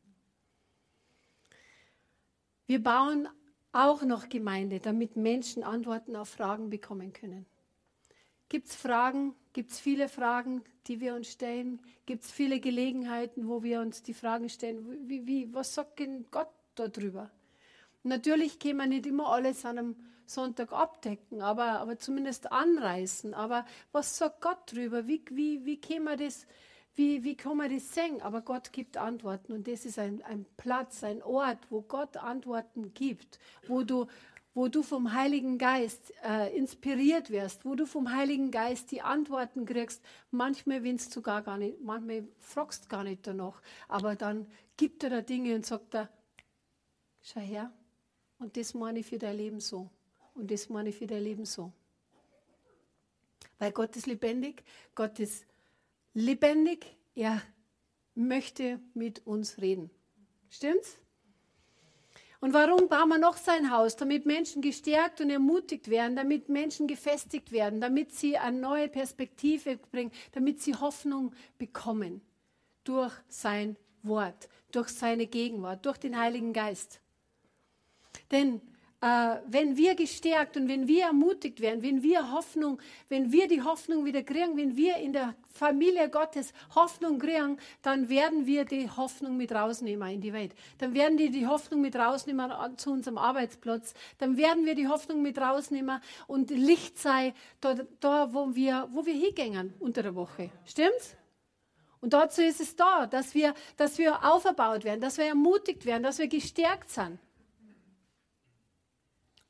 Wir 2.66 2.82
bauen 2.82 3.28
auch 3.74 4.02
noch 4.04 4.30
Gemeinde, 4.30 4.80
damit 4.80 5.18
Menschen 5.18 5.64
Antworten 5.64 6.16
auf 6.16 6.30
Fragen 6.30 6.70
bekommen 6.70 7.14
können. 7.14 7.46
Gibt 8.52 8.68
es 8.68 8.76
Fragen? 8.76 9.34
Gibt 9.54 9.72
es 9.72 9.80
viele 9.80 10.10
Fragen, 10.10 10.62
die 10.88 11.00
wir 11.00 11.16
uns 11.16 11.32
stellen? 11.32 11.80
Gibt 12.06 12.26
es 12.26 12.32
viele 12.34 12.60
Gelegenheiten, 12.60 13.48
wo 13.48 13.64
wir 13.64 13.80
uns 13.80 14.04
die 14.04 14.14
Fragen 14.14 14.50
stellen? 14.50 15.08
Wie, 15.08 15.26
wie, 15.26 15.54
was 15.54 15.74
sagt 15.74 16.00
denn 16.00 16.26
Gott 16.32 16.50
darüber? 16.76 17.32
Natürlich 18.04 18.60
können 18.60 18.80
wir 18.80 18.88
nicht 18.88 19.06
immer 19.06 19.28
alles 19.30 19.64
an 19.64 19.78
einem 19.78 19.96
Sonntag 20.26 20.74
abdecken, 20.74 21.42
aber, 21.42 21.80
aber 21.80 21.98
zumindest 21.98 22.52
anreißen. 22.52 23.34
Aber 23.34 23.66
was 23.94 24.18
sagt 24.18 24.42
Gott 24.42 24.74
drüber? 24.74 25.08
Wie, 25.08 25.24
wie, 25.32 25.64
wie 25.64 25.80
kann 25.80 26.04
man 26.04 26.18
das, 26.18 26.46
wie, 26.96 27.24
wie 27.24 27.38
kann 27.38 27.56
man 27.56 27.74
das 27.74 27.94
sehen? 27.94 28.22
Aber 28.22 28.42
Gott 28.42 28.74
gibt 28.74 28.98
Antworten 28.98 29.54
und 29.54 29.66
das 29.66 29.86
ist 29.86 29.98
ein, 29.98 30.22
ein 30.24 30.46
Platz, 30.58 31.06
ein 31.06 31.24
Ort, 31.24 31.60
wo 31.70 31.84
Gott 31.84 32.18
Antworten 32.18 32.94
gibt, 32.94 33.40
wo 33.66 33.84
du, 33.84 34.08
wo 34.54 34.68
du 34.68 34.84
vom 34.84 35.14
Heiligen 35.14 35.58
Geist 35.58 36.14
äh, 36.24 36.56
inspiriert 36.56 37.30
wirst, 37.30 37.64
wo 37.66 37.76
du 37.76 37.86
vom 37.86 38.12
Heiligen 38.12 38.52
Geist 38.52 38.92
die 38.92 39.02
Antworten 39.02 39.66
kriegst. 39.66 40.04
Manchmal 40.30 40.84
willst 40.84 41.16
du 41.16 41.22
gar, 41.22 41.42
gar 41.42 41.58
nicht, 41.58 41.82
manchmal 41.82 42.28
fragst 42.40 42.90
gar 42.90 43.04
nicht 43.04 43.26
danach, 43.26 43.62
aber 43.88 44.16
dann 44.16 44.48
gibt 44.76 45.04
er 45.04 45.10
da 45.10 45.22
Dinge 45.22 45.56
und 45.56 45.66
sagt 45.66 45.96
er, 45.96 46.10
schau 47.22 47.40
her, 47.40 47.72
und 48.40 48.58
das 48.58 48.74
meine 48.74 49.00
ich 49.00 49.06
für 49.06 49.20
dein 49.20 49.38
Leben 49.38 49.60
so. 49.60 49.90
Und 50.34 50.50
das 50.50 50.68
meine 50.70 50.90
ich 50.90 50.96
für 50.96 51.08
dein 51.08 51.24
Leben 51.24 51.46
so. 51.46 51.72
Weil 53.60 53.72
Gott 53.72 53.96
ist 53.96 54.08
lebendig, 54.08 54.64
Gott 54.96 55.20
ist 55.20 55.46
lebendig, 56.14 56.98
er 57.14 57.42
möchte 58.16 58.80
mit 58.94 59.26
uns 59.28 59.62
reden. 59.62 59.92
Stimmt's? 60.50 60.98
Und 62.42 62.54
warum 62.54 62.90
bauen 62.90 63.10
wir 63.10 63.20
noch 63.20 63.38
sein 63.38 63.70
Haus? 63.70 63.96
Damit 63.96 64.26
Menschen 64.26 64.64
gestärkt 64.64 65.22
und 65.22 65.30
ermutigt 65.30 65.90
werden, 65.90 66.16
damit 66.16 66.50
Menschen 66.50 66.88
gefestigt 66.88 67.52
werden, 67.52 67.80
damit 67.80 68.14
sie 68.14 68.36
eine 68.36 68.60
neue 68.60 68.90
Perspektive 68.90 69.78
bringen, 69.78 70.12
damit 70.32 70.60
sie 70.60 70.74
Hoffnung 70.76 71.34
bekommen 71.60 72.22
durch 72.84 73.14
sein 73.30 73.78
Wort, 74.02 74.50
durch 74.72 74.90
seine 74.90 75.28
Gegenwart, 75.28 75.86
durch 75.86 75.98
den 75.98 76.20
Heiligen 76.20 76.52
Geist. 76.52 77.00
Denn 78.32 78.60
äh, 79.02 79.38
wenn 79.48 79.78
wir 79.78 79.96
gestärkt 79.96 80.58
und 80.58 80.68
wenn 80.68 80.88
wir 80.88 81.06
ermutigt 81.06 81.60
werden, 81.60 81.82
wenn 81.82 82.04
wir 82.04 82.32
Hoffnung, 82.32 82.80
wenn 83.10 83.32
wir 83.32 83.48
die 83.48 83.64
Hoffnung 83.64 84.06
wieder 84.06 84.22
kriegen, 84.22 84.56
wenn 84.58 84.78
wir 84.78 84.98
in 84.98 85.12
der 85.12 85.36
Familie 85.50 86.08
Gottes 86.10 86.54
Hoffnung 86.76 87.18
kriegen, 87.18 87.58
dann 87.82 88.10
werden 88.10 88.46
wir 88.46 88.64
die 88.64 88.90
Hoffnung 88.90 89.38
mit 89.38 89.52
rausnehmen 89.52 90.08
in 90.10 90.22
die 90.22 90.34
Welt. 90.34 90.54
Dann 90.78 90.94
werden 90.94 91.18
wir 91.18 91.32
die 91.32 91.48
Hoffnung 91.48 91.82
mit 91.82 91.96
rausnehmen 91.96 92.52
zu 92.78 92.92
unserem 92.92 93.18
Arbeitsplatz. 93.18 93.94
Dann 94.20 94.38
werden 94.38 94.66
wir 94.66 94.76
die 94.76 94.88
Hoffnung 94.88 95.22
mit 95.24 95.40
rausnehmen 95.40 96.00
und 96.28 96.52
Licht 96.52 97.00
sei 97.00 97.34
da, 97.60 97.76
da 98.00 98.34
wo 98.34 98.54
wir, 98.54 98.88
wo 98.92 99.06
wir 99.06 99.16
hingehen 99.16 99.74
unter 99.80 100.04
der 100.04 100.16
Woche. 100.16 100.52
Stimmt's? 100.66 101.16
Und 102.02 102.14
dazu 102.14 102.42
ist 102.42 102.60
es 102.60 102.76
da, 102.76 103.06
dass 103.06 103.34
wir, 103.34 103.54
dass 103.78 103.98
wir 103.98 104.24
aufgebaut 104.26 104.84
werden, 104.84 105.02
dass 105.02 105.18
wir 105.18 105.26
ermutigt 105.26 105.86
werden, 105.86 106.04
dass 106.04 106.18
wir 106.18 106.28
gestärkt 106.28 106.90
sind. 106.90 107.20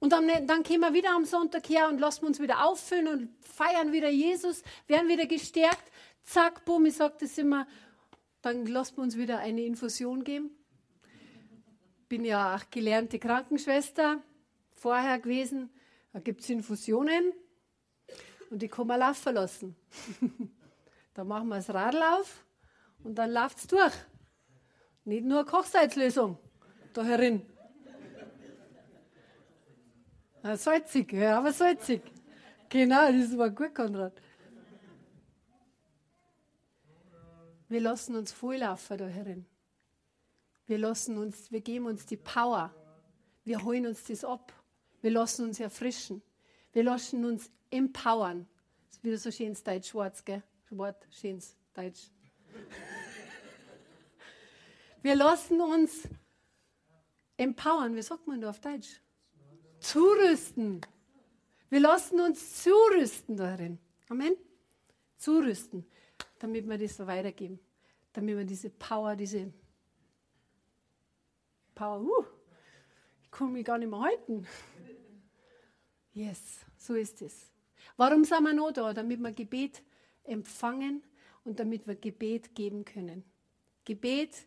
Und 0.01 0.13
dann, 0.13 0.47
dann 0.47 0.63
gehen 0.63 0.79
wir 0.79 0.93
wieder 0.95 1.11
am 1.11 1.25
Sonntag 1.25 1.69
her 1.69 1.87
und 1.87 1.99
lassen 1.99 2.25
uns 2.25 2.39
wieder 2.39 2.65
auffüllen 2.65 3.07
und 3.07 3.29
feiern 3.39 3.91
wieder 3.91 4.09
Jesus, 4.09 4.63
werden 4.87 5.07
wieder 5.07 5.27
gestärkt. 5.27 5.91
Zack, 6.23 6.65
bumm, 6.65 6.87
ich 6.87 6.95
sage 6.95 7.17
das 7.19 7.37
immer. 7.37 7.67
Dann 8.41 8.65
lassen 8.65 8.97
wir 8.97 9.03
uns 9.03 9.15
wieder 9.15 9.37
eine 9.37 9.61
Infusion 9.61 10.23
geben. 10.23 10.49
Bin 12.09 12.25
ja 12.25 12.55
auch 12.55 12.63
gelernte 12.71 13.19
Krankenschwester 13.19 14.23
vorher 14.73 15.19
gewesen. 15.19 15.69
Da 16.13 16.19
gibt 16.19 16.41
es 16.41 16.49
Infusionen 16.49 17.33
und 18.49 18.59
die 18.59 18.69
kann 18.69 18.87
man 18.87 19.01
laufen 19.01 19.35
lassen. 19.35 19.75
da 21.13 21.23
machen 21.23 21.47
wir 21.47 21.57
das 21.57 21.69
Radl 21.69 22.01
auf 22.01 22.43
und 23.03 23.13
dann 23.13 23.31
läuft 23.31 23.59
es 23.59 23.67
durch. 23.67 23.93
Nicht 25.05 25.25
nur 25.25 25.41
eine 25.41 25.47
Kochsalzlösung 25.47 26.39
da 26.93 27.03
herin. 27.03 27.45
Ah, 30.43 30.57
salzig, 30.57 31.13
ja, 31.13 31.37
aber 31.37 31.53
salzig. 31.53 32.01
Genau, 32.69 33.11
das 33.11 33.37
war 33.37 33.49
gut, 33.51 33.75
Konrad. 33.75 34.13
Wir 37.69 37.79
lassen 37.79 38.15
uns 38.15 38.31
volllaufen 38.31 38.97
da 38.97 39.05
herin. 39.05 39.45
Wir 40.65 40.79
lassen 40.79 41.17
uns, 41.17 41.51
wir 41.51 41.61
geben 41.61 41.85
uns 41.85 42.05
die 42.05 42.17
Power. 42.17 42.73
Wir 43.43 43.63
holen 43.63 43.85
uns 43.85 44.03
das 44.05 44.23
ab. 44.25 44.51
Wir 45.01 45.11
lassen 45.11 45.45
uns 45.45 45.59
erfrischen. 45.59 46.21
Wir 46.73 46.83
lassen 46.83 47.23
uns 47.23 47.51
empowern. 47.69 48.47
Das 48.87 48.97
ist 48.97 49.03
wieder 49.03 49.17
so 49.17 49.31
schönes 49.31 49.63
Deutsch, 49.63 49.89
schwarz, 49.89 50.25
gell? 50.25 50.41
Wort, 50.71 51.07
schönes 51.11 51.55
Deutsch. 51.73 52.09
Wir 55.01 55.15
lassen 55.15 55.61
uns 55.61 56.07
empowern. 57.37 57.95
Wie 57.95 58.01
sagt 58.01 58.25
man 58.25 58.41
da 58.41 58.49
auf 58.49 58.59
Deutsch? 58.59 59.01
Zurüsten. 59.81 60.79
Wir 61.69 61.79
lassen 61.79 62.21
uns 62.21 62.63
zurüsten 62.63 63.35
darin. 63.35 63.79
Amen. 64.09 64.35
Zurüsten, 65.17 65.85
damit 66.39 66.69
wir 66.69 66.77
das 66.77 66.97
so 66.97 67.07
weitergeben. 67.07 67.59
Damit 68.13 68.37
wir 68.37 68.45
diese 68.45 68.69
Power, 68.69 69.15
diese 69.15 69.51
Power, 71.73 72.01
uh, 72.01 72.25
ich 73.23 73.31
kann 73.31 73.51
mich 73.51 73.65
gar 73.65 73.79
nicht 73.79 73.89
mehr 73.89 73.99
halten. 73.99 74.45
Yes, 76.13 76.59
so 76.77 76.93
ist 76.93 77.21
es. 77.21 77.49
Warum 77.97 78.23
sind 78.23 78.43
wir 78.43 78.53
noch 78.53 78.71
da? 78.71 78.93
Damit 78.93 79.19
wir 79.19 79.31
Gebet 79.31 79.81
empfangen 80.23 81.01
und 81.43 81.59
damit 81.59 81.87
wir 81.87 81.95
Gebet 81.95 82.53
geben 82.53 82.85
können. 82.85 83.23
Gebet 83.83 84.45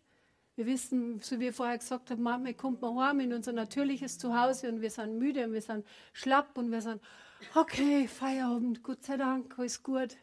wir 0.57 0.67
wissen, 0.67 1.21
so 1.21 1.40
wie 1.40 1.49
ich 1.49 1.57
vorher 1.57 1.79
gesagt 1.79 2.11
habe, 2.11 2.21
manchmal 2.21 2.55
kommt 2.55 2.81
man 2.81 2.97
heim 2.99 3.21
in 3.21 3.33
unser 3.33 3.53
natürliches 3.53 4.19
Zuhause 4.19 4.69
und 4.69 4.81
wir 4.81 4.90
sind 4.90 5.19
müde 5.19 5.45
und 5.45 5.53
wir 5.53 5.62
sind 5.62 5.85
schlapp 6.12 6.57
und 6.57 6.71
wir 6.71 6.81
sind, 6.81 7.03
okay, 7.55 8.07
Feierabend, 8.07 8.83
Gott 8.83 9.03
sei 9.03 9.17
Dank, 9.17 9.59
alles 9.59 9.83
gut. 9.83 10.17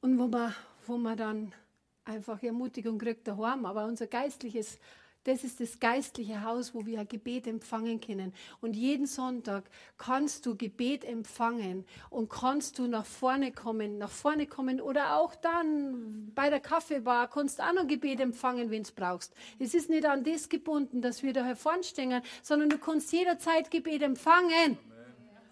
Und 0.00 0.18
wo 0.18 0.28
man, 0.28 0.54
wo 0.86 0.96
man 0.96 1.16
dann 1.16 1.52
einfach 2.04 2.42
Ermutigung 2.42 2.98
kriegt 2.98 3.26
daheim, 3.26 3.64
aber 3.66 3.86
unser 3.86 4.06
geistliches 4.06 4.78
das 5.24 5.42
ist 5.42 5.60
das 5.60 5.80
geistliche 5.80 6.44
Haus, 6.44 6.74
wo 6.74 6.84
wir 6.84 7.04
Gebet 7.04 7.46
empfangen 7.46 8.00
können. 8.00 8.34
Und 8.60 8.76
jeden 8.76 9.06
Sonntag 9.06 9.64
kannst 9.96 10.44
du 10.46 10.54
Gebet 10.54 11.04
empfangen 11.04 11.84
und 12.10 12.28
kannst 12.28 12.78
du 12.78 12.86
nach 12.86 13.06
vorne 13.06 13.50
kommen, 13.50 13.98
nach 13.98 14.10
vorne 14.10 14.46
kommen 14.46 14.80
oder 14.80 15.16
auch 15.16 15.34
dann 15.34 16.30
bei 16.34 16.50
der 16.50 16.60
Kaffeebar 16.60 17.28
kannst 17.30 17.58
du 17.58 17.62
auch 17.62 17.72
noch 17.72 17.86
Gebet 17.86 18.20
empfangen, 18.20 18.70
wenn 18.70 18.82
es 18.82 18.92
brauchst. 18.92 19.34
Es 19.58 19.74
ist 19.74 19.88
nicht 19.88 20.04
an 20.06 20.24
das 20.24 20.48
gebunden, 20.48 21.00
dass 21.00 21.22
wir 21.22 21.32
da 21.32 21.44
hervorstehen, 21.44 22.22
sondern 22.42 22.68
du 22.68 22.78
kannst 22.78 23.10
jederzeit 23.12 23.70
Gebet 23.70 24.02
empfangen. 24.02 24.78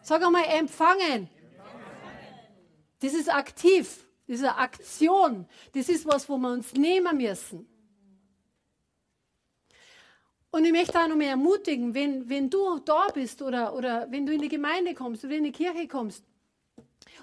Sag 0.03 0.25
einmal 0.25 0.45
empfangen. 0.45 1.31
Das 3.01 3.15
ist 3.15 3.33
aktiv. 3.33 4.07
Das 4.27 4.37
ist 4.37 4.45
eine 4.45 4.59
Aktion. 4.59 5.47
Das 5.75 5.89
ist 5.89 6.07
was, 6.07 6.29
wo 6.29 6.37
wir 6.37 6.53
uns 6.53 6.73
nehmen 6.75 7.17
müssen. 7.17 7.72
Und 10.53 10.67
ich 10.67 10.73
möchte 10.73 11.01
auch 11.01 11.09
noch 11.09 11.17
mehr 11.17 11.31
ermutigen, 11.31 11.95
wenn, 11.95 12.29
wenn 12.29 12.51
du 12.51 12.79
da 12.81 13.07
bist 13.09 13.41
oder, 13.41 13.75
oder 13.75 14.07
wenn 14.11 14.27
du 14.27 14.35
in 14.35 14.43
die 14.43 14.51
Gemeinde 14.51 14.95
kommst 14.95 15.25
oder 15.25 15.35
in 15.35 15.45
die 15.45 15.53
Kirche 15.53 15.89
kommst 15.89 16.23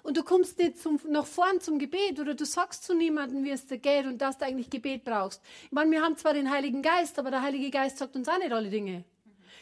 und 0.02 0.18
du 0.18 0.24
kommst 0.24 0.58
nicht 0.58 0.80
zum, 0.80 1.00
nach 1.08 1.28
vorn 1.28 1.62
zum 1.62 1.78
Gebet 1.78 2.20
oder 2.20 2.34
du 2.34 2.44
sagst 2.44 2.84
zu 2.84 2.96
niemandem, 2.96 3.44
wie 3.44 3.52
es 3.52 3.68
dir 3.68 3.78
geht 3.78 4.08
und 4.08 4.18
dass 4.18 4.39
du 4.39 4.46
eigentlich 4.46 4.72
Gebet 4.72 5.04
brauchst. 5.04 5.44
Ich 5.65 5.72
meine, 5.72 5.92
wir 5.92 6.02
haben 6.02 6.18
zwar 6.18 6.34
den 6.34 6.50
Heiligen 6.50 6.82
Geist, 6.82 7.20
aber 7.20 7.30
der 7.30 7.44
Heilige 7.44 7.70
Geist 7.70 8.00
sagt 8.00 8.15
uns 8.15 8.28
auch 8.28 8.39
nicht 8.39 8.52
alle 8.52 8.72
Dinge. 8.72 9.04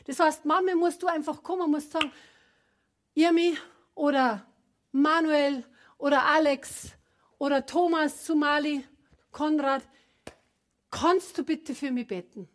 Das 0.05 0.21
heißt, 0.21 0.45
Mama 0.45 0.73
musst 0.75 1.03
du 1.03 1.07
einfach 1.07 1.43
kommen, 1.43 1.69
musst 1.69 1.91
sagen, 1.91 2.09
Irmi 3.15 3.57
oder 3.95 4.45
Manuel 4.93 5.65
oder 5.97 6.23
Alex 6.23 6.93
oder 7.37 7.65
Thomas 7.65 8.25
Sumali, 8.25 8.85
Konrad, 9.33 9.83
kannst 10.89 11.37
du 11.37 11.43
bitte 11.43 11.75
für 11.75 11.91
mich 11.91 12.07
beten? 12.07 12.47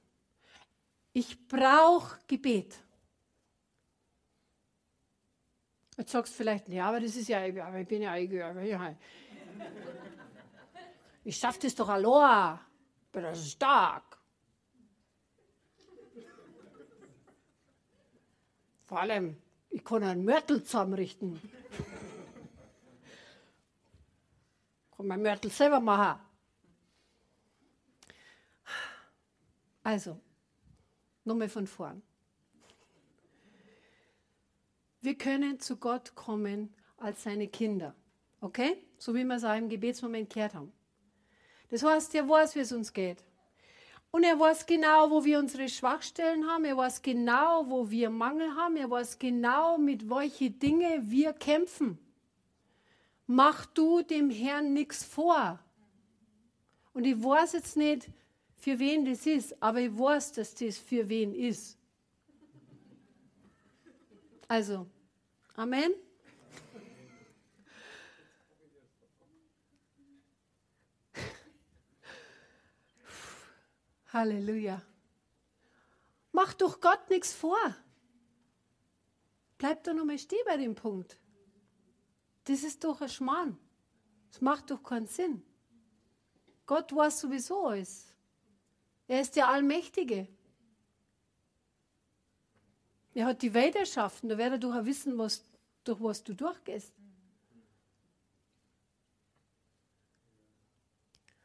Ich 1.13 1.47
brauche 1.47 2.19
Gebet. 2.27 2.79
Jetzt 5.99 6.13
sagst 6.13 6.33
du 6.33 6.37
vielleicht, 6.39 6.69
ja, 6.69 6.89
aber 6.89 7.01
das 7.01 7.17
ist 7.17 7.29
ja, 7.29 7.39
aber 7.39 7.81
ich 7.81 7.87
bin 7.89 8.03
ja, 8.03 8.17
ja 8.17 8.97
ich 11.25 11.37
schaffe 11.37 11.61
das 11.61 11.75
doch 11.75 11.89
allein. 11.89 12.59
Bin 13.13 13.23
das 13.23 13.51
stark. 13.51 14.19
Vor 18.85 19.01
allem, 19.01 19.37
ich 19.71 19.85
kann 19.85 20.03
einen 20.03 20.25
Mörtel 20.25 20.63
zusammenrichten. 20.65 21.41
Ich 24.91 24.97
kann 24.97 25.07
mein 25.07 25.23
Mörtel 25.23 25.51
selber 25.51 25.81
machen. 25.81 26.21
Also, 29.83 30.21
Nochmal 31.25 31.49
von 31.49 31.67
vorn. 31.67 32.03
Wir 35.01 35.17
können 35.17 35.59
zu 35.61 35.77
Gott 35.77 36.15
kommen 36.15 36.73
als 36.97 37.23
seine 37.25 37.49
Kinder. 37.49 37.95
Okay? 38.41 38.77
So 38.99 39.15
wie 39.15 39.25
wir 39.25 39.37
es 39.37 39.45
auch 39.45 39.57
im 39.57 39.69
Gebetsmoment 39.69 40.33
gehört 40.33 40.55
haben. 40.55 40.73
Das 41.71 41.83
heißt, 41.83 42.15
er 42.15 42.29
weiß, 42.29 42.55
wie 42.55 42.61
es 42.61 42.73
uns 42.73 42.93
geht. 42.93 43.25
Und 44.11 44.25
er 44.25 44.39
weiß 44.39 44.67
genau, 44.67 45.11
wo 45.11 45.25
wir 45.25 45.39
unsere 45.39 45.69
Schwachstellen 45.69 46.47
haben. 46.47 46.67
Er 46.67 46.77
weiß 46.77 47.01
genau, 47.01 47.69
wo 47.69 47.91
wir 47.91 48.11
Mangel 48.11 48.55
haben. 48.55 48.77
Er 48.77 48.91
weiß 48.91 49.19
genau, 49.19 49.79
mit 49.79 50.09
welchen 50.09 50.59
Dingen 50.59 51.11
wir 51.11 51.33
kämpfen. 51.33 51.99
Mach 53.27 53.65
du 53.67 54.03
dem 54.03 54.29
Herrn 54.29 54.75
nichts 54.75 55.03
vor. 55.03 55.59
Und 56.93 57.07
ich 57.07 57.23
weiß 57.23 57.55
jetzt 57.55 57.77
nicht, 57.77 58.11
für 58.63 58.79
wen 58.79 59.05
das 59.05 59.27
ist, 59.27 59.61
aber 59.61 59.81
ich 59.81 59.91
weiß, 59.99 60.35
dass 60.35 60.55
das 60.55 60.79
für 60.79 61.09
wen 61.09 61.35
ist. 61.35 61.77
Also, 64.47 64.87
Amen. 65.57 65.93
Halleluja. 74.13 74.81
Mach 76.31 76.55
doch 76.55 76.81
Gott 76.81 77.11
nichts 77.11 77.33
vor. 77.35 77.59
Bleib 79.59 79.83
doch 79.83 79.93
nochmal 79.93 80.19
stehen 80.19 80.39
bei 80.47 80.57
dem 80.57 80.77
Punkt. 80.77 81.19
Das 82.45 82.63
ist 82.63 82.85
doch 82.85 83.01
ein 83.01 83.09
Schmarrn. 83.09 83.59
Das 84.31 84.41
macht 84.41 84.71
doch 84.71 84.85
keinen 84.85 85.09
Sinn. 85.09 85.43
Gott 86.65 86.95
weiß 86.95 87.23
sowieso 87.23 87.67
alles. 87.67 88.12
Er 89.09 89.21
ist 89.21 89.37
der 89.37 89.49
Allmächtige. 89.49 90.29
Er 93.15 93.27
hat 93.27 93.43
die 93.43 93.53
Welt 93.53 93.77
erschaffen. 93.77 94.29
Da 94.29 94.39
er 94.39 94.59
doch 94.59 94.75
auch 94.75 94.85
wissen, 94.85 95.19
was, 95.19 95.45
durch 95.85 96.01
was 96.01 96.23
du 96.23 96.35
durchgehst. 96.35 96.93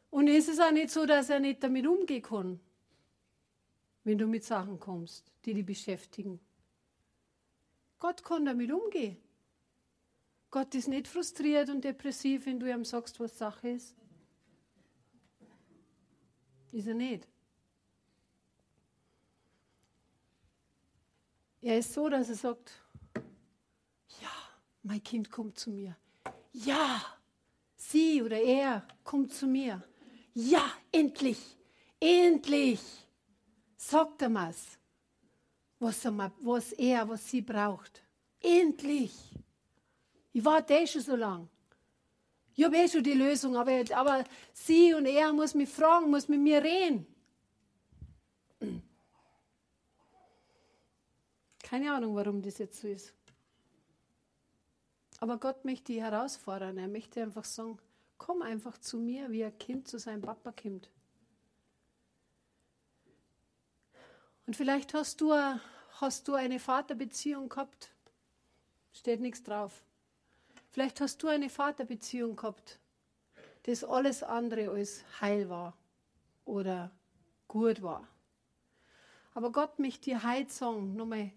Und 0.10 0.28
ist 0.28 0.50
es 0.50 0.60
auch 0.60 0.72
nicht 0.72 0.90
so, 0.90 1.06
dass 1.06 1.30
er 1.30 1.40
nicht 1.40 1.62
damit 1.62 1.86
umgehen 1.86 2.22
kann, 2.24 2.60
wenn 4.04 4.18
du 4.18 4.26
mit 4.26 4.44
Sachen 4.44 4.80
kommst, 4.80 5.32
die 5.46 5.54
dich 5.54 5.66
beschäftigen. 5.66 6.40
Gott 8.00 8.24
kann 8.24 8.46
damit 8.46 8.72
umgehen. 8.72 9.18
Gott 10.50 10.74
ist 10.76 10.88
nicht 10.88 11.08
frustriert 11.08 11.70
und 11.70 11.84
depressiv, 11.84 12.46
wenn 12.46 12.60
du 12.60 12.72
ihm 12.72 12.86
sagst, 12.86 13.20
was 13.20 13.38
Sache 13.38 13.70
ist. 13.70 13.96
Ist 16.72 16.88
er 16.88 16.94
nicht. 16.94 17.28
Er 21.68 21.80
ist 21.80 21.92
so, 21.92 22.08
dass 22.08 22.30
er 22.30 22.36
sagt, 22.36 22.72
ja, 24.22 24.32
mein 24.84 25.04
Kind 25.04 25.30
kommt 25.30 25.60
zu 25.60 25.70
mir. 25.70 25.98
Ja, 26.54 27.04
sie 27.76 28.22
oder 28.24 28.40
er 28.40 28.88
kommt 29.04 29.34
zu 29.34 29.48
mir. 29.48 29.84
Ja, 30.34 30.64
endlich, 30.94 31.58
endlich, 32.00 32.80
sagt 33.76 34.22
er 34.22 34.34
was, 34.34 34.80
was 35.78 36.06
er, 36.06 36.32
was 36.40 36.72
er, 36.72 37.10
was 37.10 37.30
sie 37.30 37.42
braucht. 37.42 38.02
Endlich. 38.40 39.14
Ich 40.32 40.46
warte 40.46 40.74
eh 40.74 40.88
schon 40.88 41.02
so 41.02 41.18
lange. 41.18 41.50
Ich 42.56 42.64
habe 42.64 42.78
eh 42.78 42.88
schon 42.88 43.04
die 43.04 43.12
Lösung, 43.12 43.58
aber, 43.58 43.84
aber 43.94 44.24
sie 44.54 44.94
und 44.94 45.06
er 45.06 45.34
muss 45.34 45.54
mich 45.54 45.68
fragen, 45.68 46.12
muss 46.12 46.30
mit 46.30 46.40
mir 46.40 46.64
reden. 46.64 47.06
Keine 51.68 51.92
Ahnung, 51.92 52.16
warum 52.16 52.42
das 52.42 52.60
jetzt 52.60 52.80
so 52.80 52.88
ist. 52.88 53.14
Aber 55.20 55.38
Gott 55.38 55.66
möchte 55.66 55.92
die 55.92 56.02
herausfordern. 56.02 56.78
Er 56.78 56.88
möchte 56.88 57.22
einfach 57.22 57.44
sagen, 57.44 57.78
komm 58.18 58.42
einfach 58.42 58.78
zu 58.78 58.98
mir, 59.00 59.30
wie 59.32 59.44
ein 59.44 59.58
Kind 59.58 59.86
zu 59.86 60.00
seinem 60.00 60.22
Papa 60.22 60.54
kommt. 60.54 60.90
Und 64.46 64.56
vielleicht 64.56 64.94
hast 64.94 65.20
du, 65.20 65.34
hast 65.34 66.30
du 66.30 66.36
eine 66.36 66.62
Vaterbeziehung 66.62 67.50
gehabt. 67.50 67.92
Steht 68.94 69.20
nichts 69.20 69.44
drauf. 69.44 69.84
Vielleicht 70.72 71.02
hast 71.02 71.22
du 71.22 71.28
eine 71.28 71.50
Vaterbeziehung 71.50 72.38
gehabt, 72.38 72.80
das 73.64 73.84
alles 73.84 74.24
andere 74.24 74.70
als 74.70 75.04
heil 75.20 75.50
war 75.50 75.78
oder 76.46 76.92
gut 77.50 77.82
war. 77.82 78.08
Aber 79.34 79.52
Gott 79.52 79.80
möchte 79.80 80.12
dir 80.12 80.24
heute 80.24 80.50
sagen, 80.50 80.96
nochmal 80.96 81.34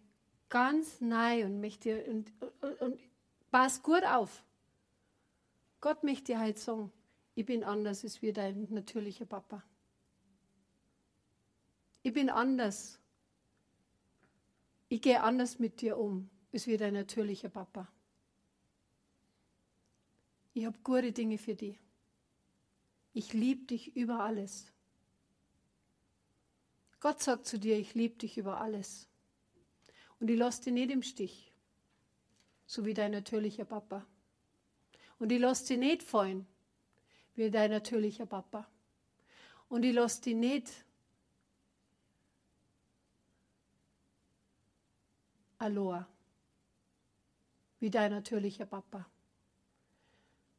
ganz 0.51 1.01
neu 1.01 1.47
und 1.47 1.61
möchte 1.61 2.05
und, 2.05 2.31
und, 2.61 2.81
und 2.83 3.01
pass 3.51 3.83
gut 3.83 4.05
auf. 4.05 4.45
Gott 5.81 6.05
möchte 6.05 6.33
dir 6.33 6.41
halt 6.41 6.59
sagen, 6.59 6.93
ich 7.35 7.47
bin 7.47 7.65
anders 7.65 8.05
als 8.05 8.21
wie 8.21 8.33
dein 8.33 8.67
natürlicher 8.71 9.25
Papa. 9.25 9.63
Ich 12.03 12.13
bin 12.13 12.29
anders. 12.29 12.99
Ich 14.89 15.01
gehe 15.01 15.23
anders 15.23 15.59
mit 15.59 15.81
dir 15.81 15.97
um, 15.97 16.29
als 16.53 16.67
wie 16.67 16.77
dein 16.77 16.95
natürlicher 16.95 17.49
Papa. 17.49 17.89
Ich 20.53 20.67
habe 20.67 20.79
gute 20.83 21.13
Dinge 21.13 21.39
für 21.39 21.55
dich. 21.55 21.79
Ich 23.13 23.33
liebe 23.33 23.67
dich 23.67 23.97
über 23.97 24.21
alles. 24.21 24.73
Gott 26.99 27.23
sagt 27.23 27.47
zu 27.47 27.59
dir, 27.59 27.79
ich 27.79 27.95
liebe 27.95 28.17
dich 28.17 28.37
über 28.37 28.61
alles. 28.61 29.10
Und 30.21 30.29
ich 30.29 30.39
lasse 30.39 30.63
dich 30.63 30.73
nicht 30.73 30.91
im 30.91 31.03
Stich, 31.03 31.51
so 32.67 32.85
wie 32.85 32.95
dein 32.95 33.13
natürlicher 33.13 33.65
Papa. 33.65 34.07
Und 35.19 35.33
ich 35.33 35.41
lasse 35.41 35.67
dich 35.67 35.79
nicht 35.79 36.03
fallen, 36.03 36.47
wie 37.35 37.51
dein 37.51 37.71
natürlicher 37.71 38.27
Papa. 38.27 38.69
Und 39.69 39.83
ich 39.83 39.95
lasse 39.95 40.21
dich 40.23 40.35
nicht 40.35 40.71
Aloha, 45.59 46.07
wie 47.81 47.91
dein 47.91 48.13
natürlicher 48.13 48.65
Papa. 48.67 49.07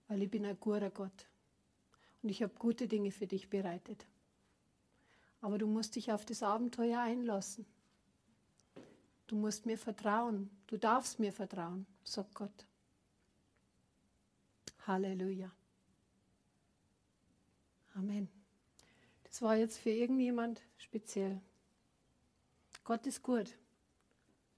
Weil 0.07 0.23
ich 0.23 0.29
bin 0.29 0.45
ein 0.45 0.59
guter 0.59 0.91
Gott. 0.91 1.27
Und 2.21 2.29
ich 2.29 2.43
habe 2.43 2.53
gute 2.59 2.87
Dinge 2.87 3.11
für 3.11 3.25
dich 3.25 3.49
bereitet. 3.49 4.05
Aber 5.41 5.57
du 5.57 5.65
musst 5.65 5.95
dich 5.95 6.11
auf 6.11 6.23
das 6.23 6.43
Abenteuer 6.43 6.99
einlassen. 6.99 7.65
Du 9.31 9.37
musst 9.37 9.65
mir 9.65 9.77
vertrauen. 9.77 10.49
Du 10.67 10.75
darfst 10.75 11.17
mir 11.17 11.31
vertrauen, 11.31 11.87
sagt 12.03 12.35
Gott. 12.35 12.65
Halleluja. 14.85 15.49
Amen. 17.93 18.27
Das 19.23 19.41
war 19.41 19.55
jetzt 19.55 19.77
für 19.77 19.89
irgendjemand 19.89 20.61
speziell. 20.77 21.39
Gott 22.83 23.07
ist 23.07 23.23
gut. 23.23 23.57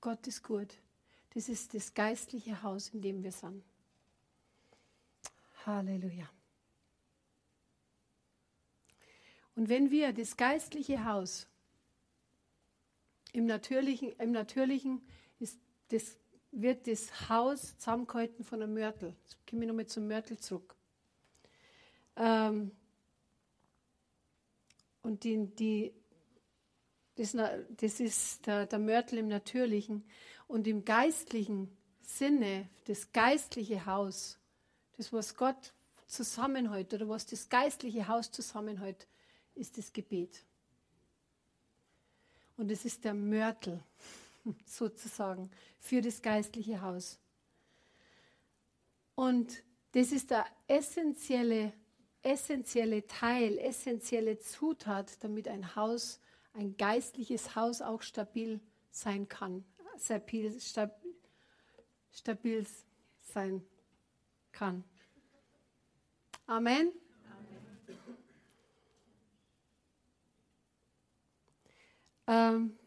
Gott 0.01 0.25
ist 0.25 0.41
gut. 0.41 0.79
Das 1.35 1.49
ist 1.49 1.75
das 1.75 1.93
geistliche 1.93 2.63
Haus, 2.63 2.89
in 2.89 3.01
dem 3.03 3.21
wir 3.21 3.31
sind. 3.31 3.63
Halleluja. 5.67 6.27
Und 9.55 9.69
wenn 9.69 9.91
wir 9.91 10.13
das 10.13 10.35
geistliche 10.35 11.05
Haus 11.05 11.45
Im 13.33 13.47
Natürlichen, 13.47 14.13
im 14.19 14.31
Natürlichen 14.31 15.01
ist 15.39 15.59
das, 15.89 16.17
wird 16.51 16.87
das 16.87 17.29
Haus 17.29 17.77
zusammengehalten 17.79 18.45
von 18.45 18.61
einem 18.61 18.75
Mörtel. 18.75 19.15
Jetzt 19.23 19.37
komme 19.47 19.63
ich 19.63 19.67
nochmal 19.67 19.87
zum 19.87 20.07
Mörtel 20.07 20.37
zurück. 20.37 20.75
Ähm, 22.15 22.71
und 25.01 25.23
die, 25.23 25.47
die, 25.47 25.93
das, 27.15 27.31
das 27.31 27.99
ist 27.99 28.45
der, 28.45 28.67
der 28.67 28.79
Mörtel 28.79 29.17
im 29.17 29.27
Natürlichen. 29.27 30.03
Und 30.47 30.67
im 30.67 30.85
geistlichen 30.85 31.75
Sinne, 32.03 32.69
das 32.85 33.11
geistliche 33.11 33.87
Haus, 33.87 34.37
das, 34.97 35.11
was 35.11 35.35
Gott 35.35 35.73
zusammenhält 36.05 36.93
oder 36.93 37.09
was 37.09 37.25
das 37.25 37.49
geistliche 37.49 38.07
Haus 38.07 38.31
zusammenhält, 38.31 39.07
ist 39.55 39.77
das 39.79 39.91
Gebet. 39.91 40.43
Und 42.57 42.71
es 42.71 42.85
ist 42.85 43.03
der 43.03 43.13
Mörtel 43.13 43.83
sozusagen 44.65 45.49
für 45.79 46.01
das 46.01 46.21
geistliche 46.21 46.81
Haus. 46.81 47.19
Und 49.15 49.63
das 49.93 50.11
ist 50.11 50.31
der 50.31 50.45
essentielle, 50.67 51.73
essentielle 52.21 53.05
Teil, 53.05 53.57
essentielle 53.59 54.39
Zutat, 54.39 55.23
damit 55.23 55.47
ein 55.47 55.75
Haus, 55.75 56.19
ein 56.53 56.75
geistliches 56.77 57.55
Haus 57.55 57.81
auch 57.81 58.01
stabil 58.01 58.59
sein 58.91 59.27
kann, 59.27 59.65
stabil, 59.97 60.59
stabil 62.11 62.65
sein 63.21 63.63
kann. 64.51 64.83
Amen. 66.45 66.91
Ähm, 72.27 72.77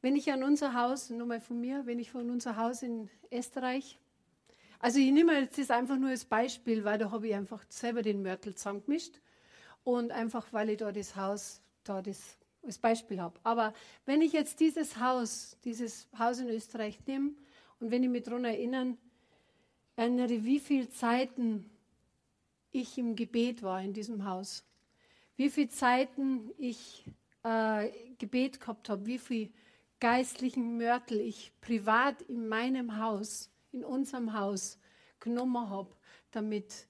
wenn 0.00 0.16
ich 0.16 0.32
an 0.32 0.42
unser 0.42 0.74
Haus, 0.74 1.10
nur 1.10 1.26
mal 1.26 1.40
von 1.40 1.60
mir, 1.60 1.86
wenn 1.86 1.98
ich 1.98 2.10
von 2.10 2.30
unser 2.30 2.56
Haus 2.56 2.82
in 2.82 3.10
Österreich, 3.32 3.98
also 4.80 5.00
ich 5.00 5.10
nehme 5.10 5.38
jetzt 5.40 5.58
das 5.58 5.70
einfach 5.70 5.96
nur 5.96 6.10
als 6.10 6.24
Beispiel, 6.24 6.84
weil 6.84 6.98
da 6.98 7.10
habe 7.10 7.28
ich 7.28 7.34
einfach 7.34 7.64
selber 7.68 8.02
den 8.02 8.22
Mörtel 8.22 8.54
zusammengemischt 8.54 9.20
und 9.82 10.12
einfach, 10.12 10.52
weil 10.52 10.70
ich 10.70 10.76
da 10.76 10.92
das 10.92 11.16
Haus, 11.16 11.60
da 11.82 12.00
das 12.00 12.38
als 12.62 12.78
Beispiel 12.78 13.20
habe. 13.20 13.40
Aber 13.42 13.74
wenn 14.06 14.22
ich 14.22 14.32
jetzt 14.32 14.60
dieses 14.60 15.00
Haus, 15.00 15.56
dieses 15.64 16.08
Haus 16.16 16.38
in 16.38 16.48
Österreich 16.48 16.98
nehme 17.06 17.32
und 17.80 17.90
wenn 17.90 18.04
ich 18.04 18.08
mich 18.08 18.22
daran 18.22 18.44
erinnern, 18.44 18.98
erinnere, 19.96 20.44
wie 20.44 20.60
viele 20.60 20.88
Zeiten 20.90 21.68
ich 22.70 22.98
im 22.98 23.16
Gebet 23.16 23.62
war 23.62 23.82
in 23.82 23.92
diesem 23.92 24.24
Haus, 24.24 24.64
wie 25.36 25.50
viele 25.50 25.70
Zeiten 25.70 26.50
ich 26.56 27.04
äh, 27.44 27.90
Gebet 28.18 28.60
gehabt 28.60 28.88
habe, 28.88 29.06
wie 29.06 29.18
viel 29.18 29.50
geistlichen 30.00 30.76
Mörtel 30.76 31.20
ich 31.20 31.52
privat 31.60 32.22
in 32.22 32.48
meinem 32.48 32.98
Haus, 32.98 33.50
in 33.72 33.84
unserem 33.84 34.32
Haus 34.32 34.78
genommen 35.20 35.70
habe, 35.70 35.94
damit, 36.30 36.86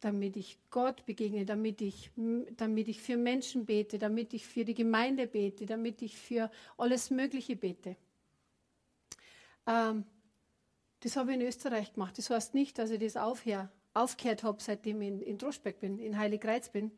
damit 0.00 0.36
ich 0.36 0.58
Gott 0.70 1.04
begegne, 1.06 1.44
damit 1.44 1.80
ich, 1.80 2.10
damit 2.56 2.88
ich 2.88 3.00
für 3.00 3.16
Menschen 3.16 3.66
bete, 3.66 3.98
damit 3.98 4.32
ich 4.32 4.46
für 4.46 4.64
die 4.64 4.74
Gemeinde 4.74 5.26
bete, 5.26 5.66
damit 5.66 6.02
ich 6.02 6.16
für 6.16 6.50
alles 6.76 7.10
Mögliche 7.10 7.56
bete. 7.56 7.96
Ähm, 9.66 10.04
das 11.00 11.16
habe 11.16 11.32
ich 11.32 11.40
in 11.40 11.46
Österreich 11.46 11.92
gemacht. 11.92 12.16
Das 12.18 12.30
heißt 12.30 12.54
nicht, 12.54 12.78
dass 12.78 12.90
ich 12.90 13.00
das 13.00 13.16
aufhör, 13.16 13.70
aufgehört 13.92 14.42
habe, 14.42 14.62
seitdem 14.62 15.02
ich 15.02 15.08
in, 15.08 15.20
in 15.20 15.38
Droschbeck 15.38 15.80
bin, 15.80 15.98
in 15.98 16.18
Heiligreiz 16.18 16.70
bin. 16.70 16.90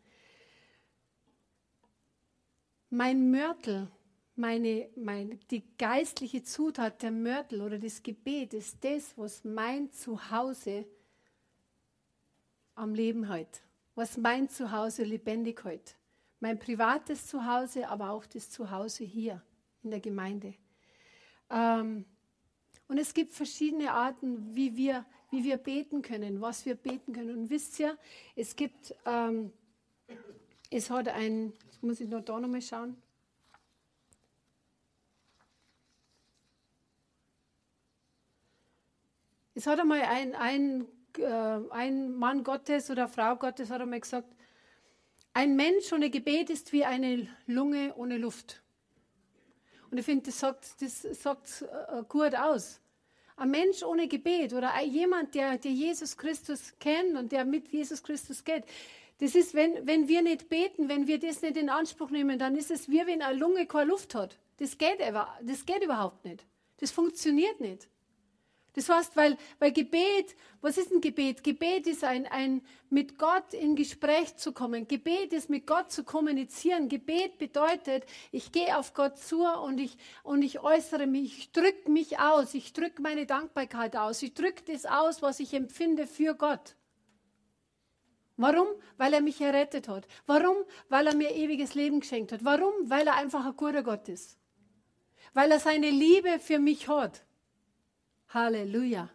Mein 2.91 3.31
Mörtel, 3.31 3.89
meine, 4.35 4.89
mein, 4.97 5.39
die 5.51 5.63
geistliche 5.77 6.43
Zutat 6.43 7.03
der 7.03 7.11
Mörtel 7.11 7.61
oder 7.61 7.79
das 7.79 8.03
Gebet 8.03 8.55
ist 8.55 8.83
das, 8.83 9.13
was 9.17 9.45
mein 9.45 9.91
Zuhause 9.93 10.87
am 12.75 12.95
Leben 12.95 13.31
hält, 13.31 13.61
was 13.95 14.17
mein 14.17 14.49
Zuhause 14.49 15.05
lebendig 15.05 15.65
hält. 15.65 15.97
Mein 16.41 16.59
privates 16.59 17.27
Zuhause, 17.27 17.89
aber 17.89 18.11
auch 18.11 18.25
das 18.25 18.49
Zuhause 18.49 19.05
hier 19.05 19.43
in 19.83 19.91
der 19.91 20.01
Gemeinde. 20.01 20.55
Ähm, 21.51 22.07
und 22.87 22.97
es 22.97 23.13
gibt 23.13 23.35
verschiedene 23.35 23.93
Arten, 23.93 24.55
wie 24.55 24.75
wir, 24.77 25.05
wie 25.31 25.45
wir 25.45 25.59
beten 25.59 26.01
können, 26.01 26.41
was 26.41 26.65
wir 26.65 26.75
beten 26.75 27.13
können. 27.13 27.37
Und 27.37 27.51
wisst 27.51 27.79
ihr, 27.81 27.99
es 28.35 28.57
gibt, 28.57 28.95
ähm, 29.05 29.53
es 30.71 30.89
hat 30.89 31.09
ein, 31.09 31.53
jetzt 31.79 31.85
muss 31.85 32.01
ich 32.01 32.09
noch 32.09 32.25
da 32.25 32.41
nochmal 32.41 32.61
schauen. 32.61 33.01
Es 39.55 39.65
hat 39.69 39.79
einmal 39.79 40.01
ein, 40.03 40.35
ein, 40.35 40.89
äh, 41.19 41.61
ein 41.71 42.13
Mann 42.15 42.43
Gottes 42.43 42.91
oder 42.91 43.07
Frau 43.07 43.37
Gottes 43.37 43.71
hat 43.71 43.81
einmal 43.81 44.01
gesagt, 44.01 44.27
ein 45.35 45.55
Mensch 45.55 45.93
ohne 45.93 46.11
Gebet 46.11 46.51
ist 46.51 46.73
wie 46.73 46.85
eine 46.85 47.29
Lunge 47.47 47.95
ohne 47.95 48.19
Luft. 48.19 48.61
Und 49.93 49.99
ich 49.99 50.05
finde, 50.05 50.27
das 50.27 50.41
sagt, 50.41 50.83
das 50.83 51.03
sagt 51.03 51.63
äh, 51.63 52.03
gut 52.09 52.35
aus. 52.35 52.81
Ein 53.37 53.53
Mensch 53.53 53.85
ohne 53.85 54.09
Gebet 54.09 54.53
oder 54.53 54.81
jemand, 54.83 55.37
der, 55.37 55.59
der 55.59 55.71
Jesus 55.71 56.17
Christus 56.17 56.75
kennt 56.81 57.17
und 57.17 57.31
der 57.31 57.45
mit 57.45 57.69
Jesus 57.69 58.03
Christus 58.03 58.43
geht, 58.43 58.65
das 59.21 59.35
ist, 59.35 59.55
wenn, 59.55 59.87
wenn 59.87 60.07
wir 60.07 60.23
nicht 60.23 60.49
beten, 60.49 60.89
wenn 60.89 61.07
wir 61.07 61.19
das 61.19 61.43
nicht 61.43 61.57
in 61.57 61.69
Anspruch 61.69 62.11
nehmen, 62.11 62.39
dann 62.39 62.57
ist 62.57 62.71
es 62.71 62.89
wie 62.89 63.05
wenn 63.07 63.23
eine 63.23 63.37
Lunge 63.39 63.67
keine 63.67 63.91
Luft 63.91 64.15
hat. 64.15 64.39
Das 64.59 64.79
geht, 64.79 65.01
das 65.01 65.67
geht 65.67 65.85
überhaupt 65.85 66.25
nicht. 66.25 66.45
Das 66.79 66.91
funktioniert 66.93 67.61
nicht. 67.61 67.89
Das 68.75 68.89
heißt, 68.89 69.17
weil, 69.17 69.37
weil 69.59 69.73
Gebet, 69.73 70.37
was 70.61 70.79
ist 70.79 70.93
ein 70.93 71.01
Gebet? 71.01 71.43
Gebet 71.43 71.89
ist 71.89 72.05
ein, 72.05 72.27
ein 72.27 72.63
mit 72.91 73.19
Gott 73.19 73.53
in 73.53 73.75
Gespräch 73.75 74.37
zu 74.37 74.53
kommen. 74.53 74.87
Gebet 74.87 75.33
ist 75.33 75.51
mit 75.51 75.67
Gott 75.67 75.91
zu 75.91 76.05
kommunizieren. 76.05 76.89
Gebet 76.89 77.39
bedeutet, 77.39 78.05
ich 78.31 78.53
gehe 78.53 78.79
auf 78.79 78.95
Gott 78.95 79.19
zu 79.19 79.45
und 79.45 79.79
ich, 79.79 79.97
und 80.23 80.43
ich 80.43 80.61
äußere 80.61 81.09
mich, 81.09 81.39
ich 81.39 81.51
drücke 81.51 81.91
mich 81.91 82.21
aus, 82.21 82.55
ich 82.55 82.73
drücke 82.73 83.03
meine 83.03 83.27
Dankbarkeit 83.27 83.97
aus, 83.97 84.23
ich 84.23 84.35
drücke 84.35 84.63
das 84.73 84.87
aus, 84.87 85.23
was 85.23 85.41
ich 85.41 85.55
empfinde 85.55 86.07
für 86.07 86.35
Gott. 86.35 86.77
Warum? 88.39 88.69
Weil 88.97 89.13
er 89.15 89.21
mich 89.21 89.41
errettet 89.41 89.89
hat. 89.89 90.07
Warum? 90.27 90.57
Weil 90.89 91.09
er 91.09 91.17
mir 91.17 91.35
ewiges 91.35 91.75
Leben 91.75 92.01
geschenkt 92.01 92.33
hat. 92.33 92.45
Warum? 92.45 92.73
Weil 92.85 93.07
er 93.09 93.17
einfach 93.17 93.45
ein 93.45 93.57
guter 93.57 93.83
Gott 93.83 94.09
ist. 94.09 94.39
Weil 95.35 95.51
er 95.51 95.59
seine 95.59 95.91
Liebe 95.91 96.39
für 96.39 96.61
mich 96.61 96.89
hat. 96.89 97.25
Halleluja. 98.29 99.11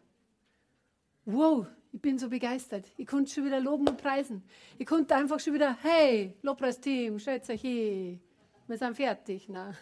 Wow, 1.26 1.68
ich 1.94 2.02
bin 2.02 2.20
so 2.20 2.30
begeistert. 2.30 2.86
Ich 2.98 3.08
konnte 3.08 3.32
schon 3.32 3.46
wieder 3.46 3.62
loben 3.62 3.88
und 3.88 3.98
preisen. 3.98 4.44
Ich 4.78 4.86
konnte 4.86 5.16
einfach 5.16 5.40
schon 5.40 5.54
wieder, 5.54 5.78
hey, 5.82 6.36
Lobpreisteam, 6.42 7.18
stellt 7.18 7.50
euch 7.50 7.62
hin. 7.62 8.20
Wir 8.68 8.78
sind 8.78 8.96
fertig. 8.96 9.48
Na. 9.48 9.74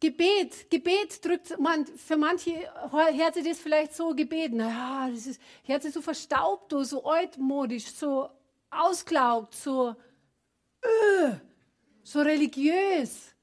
Gebet, 0.00 0.70
Gebet 0.70 1.22
drückt 1.22 1.58
man, 1.60 1.86
für 1.86 2.16
manche 2.16 2.52
sich 3.34 3.44
das 3.44 3.58
vielleicht 3.58 3.94
so 3.94 4.14
gebeten. 4.14 4.56
Naja, 4.56 5.10
das 5.10 5.26
ist, 5.26 5.40
sich 5.82 5.92
so 5.92 6.00
verstaubt, 6.00 6.72
so 6.84 7.04
altmodisch, 7.04 7.92
so 7.92 8.30
ausglaubt, 8.70 9.54
so, 9.54 9.94
äh, 10.80 11.32
so 12.02 12.22
religiös. 12.22 13.34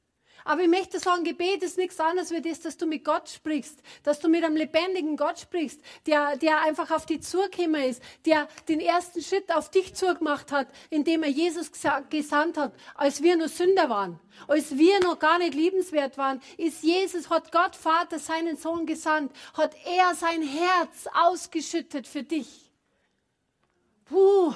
Aber 0.47 0.61
ich 0.61 0.69
möchte 0.69 0.97
sagen, 0.97 1.25
Gebet 1.25 1.61
ist 1.61 1.77
nichts 1.77 1.99
anderes 1.99 2.31
wie 2.31 2.41
das, 2.41 2.61
dass 2.61 2.77
du 2.77 2.85
mit 2.85 3.03
Gott 3.03 3.27
sprichst, 3.27 3.83
dass 4.03 4.21
du 4.21 4.29
mit 4.29 4.45
einem 4.45 4.55
lebendigen 4.55 5.17
Gott 5.17 5.39
sprichst, 5.39 5.81
der, 6.05 6.37
der 6.37 6.61
einfach 6.61 6.89
auf 6.89 7.05
dich 7.05 7.23
zugekommen 7.23 7.83
ist, 7.83 8.01
der 8.25 8.47
den 8.69 8.79
ersten 8.79 9.21
Schritt 9.21 9.53
auf 9.53 9.69
dich 9.69 9.93
zugemacht 9.93 10.53
hat, 10.53 10.69
indem 10.89 11.23
er 11.23 11.29
Jesus 11.29 11.69
gesandt 12.09 12.57
hat, 12.57 12.71
als 12.95 13.21
wir 13.21 13.35
nur 13.35 13.49
Sünder 13.49 13.89
waren, 13.89 14.21
als 14.47 14.77
wir 14.77 15.01
noch 15.01 15.19
gar 15.19 15.37
nicht 15.37 15.53
liebenswert 15.53 16.17
waren, 16.17 16.41
ist 16.55 16.81
Jesus, 16.81 17.29
hat 17.29 17.51
Gott 17.51 17.75
Vater 17.75 18.17
seinen 18.17 18.55
Sohn 18.55 18.85
gesandt, 18.85 19.33
hat 19.53 19.75
er 19.85 20.15
sein 20.15 20.41
Herz 20.43 21.07
ausgeschüttet 21.13 22.07
für 22.07 22.23
dich. 22.23 22.71
Puh, 24.05 24.53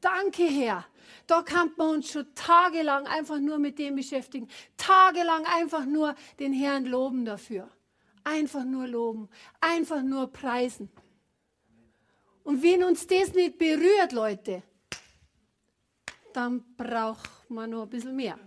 danke 0.00 0.44
Herr. 0.44 0.86
Da 1.32 1.40
kann 1.40 1.72
man 1.78 1.94
uns 1.94 2.10
schon 2.10 2.26
tagelang 2.34 3.06
einfach 3.06 3.38
nur 3.38 3.58
mit 3.58 3.78
dem 3.78 3.96
beschäftigen. 3.96 4.48
Tagelang 4.76 5.46
einfach 5.46 5.86
nur 5.86 6.14
den 6.38 6.52
Herrn 6.52 6.84
loben 6.84 7.24
dafür. 7.24 7.70
Einfach 8.22 8.64
nur 8.64 8.86
loben. 8.86 9.30
Einfach 9.58 10.02
nur 10.02 10.30
preisen. 10.30 10.90
Und 12.44 12.62
wenn 12.62 12.84
uns 12.84 13.06
das 13.06 13.32
nicht 13.32 13.56
berührt, 13.56 14.12
Leute, 14.12 14.62
dann 16.34 16.62
braucht 16.76 17.30
man 17.48 17.70
noch 17.70 17.84
ein 17.84 17.88
bisschen 17.88 18.14
mehr. 18.14 18.38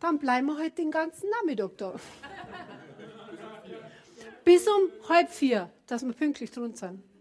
Dann 0.00 0.18
bleiben 0.18 0.46
wir 0.46 0.56
heute 0.56 0.76
den 0.76 0.90
ganzen 0.90 1.28
Nachmittag 1.28 1.76
da. 1.76 1.94
Bis 4.42 4.66
um 4.66 4.90
halb 5.06 5.30
vier, 5.30 5.70
dass 5.86 6.02
wir 6.02 6.14
pünktlich 6.14 6.50
drunter 6.50 6.88
sind. 6.88 7.11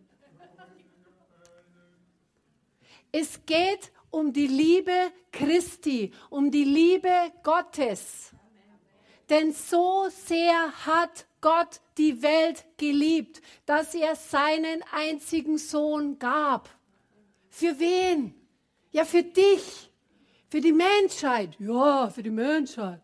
Es 3.12 3.46
geht 3.46 3.92
um 4.10 4.32
die 4.32 4.48
Liebe 4.48 5.12
Christi, 5.32 6.12
um 6.30 6.52
die 6.52 6.64
Liebe 6.64 7.32
Gottes. 7.44 8.32
Denn 9.30 9.54
so 9.54 10.08
sehr 10.10 10.86
hat 10.86 11.26
Gott 11.40 11.80
die 11.98 12.22
Welt 12.22 12.66
geliebt, 12.78 13.42
dass 13.66 13.96
er 13.96 14.16
seinen 14.16 14.84
einzigen 14.92 15.58
Sohn 15.58 16.20
gab. 16.20 16.70
Für 17.50 17.80
wen? 17.80 18.36
Ja, 18.92 19.06
für 19.06 19.24
dich, 19.24 19.90
für 20.50 20.60
die 20.60 20.74
Menschheit. 20.74 21.58
Ja, 21.60 22.10
für 22.10 22.24
die 22.24 22.30
Menschheit. 22.30 23.02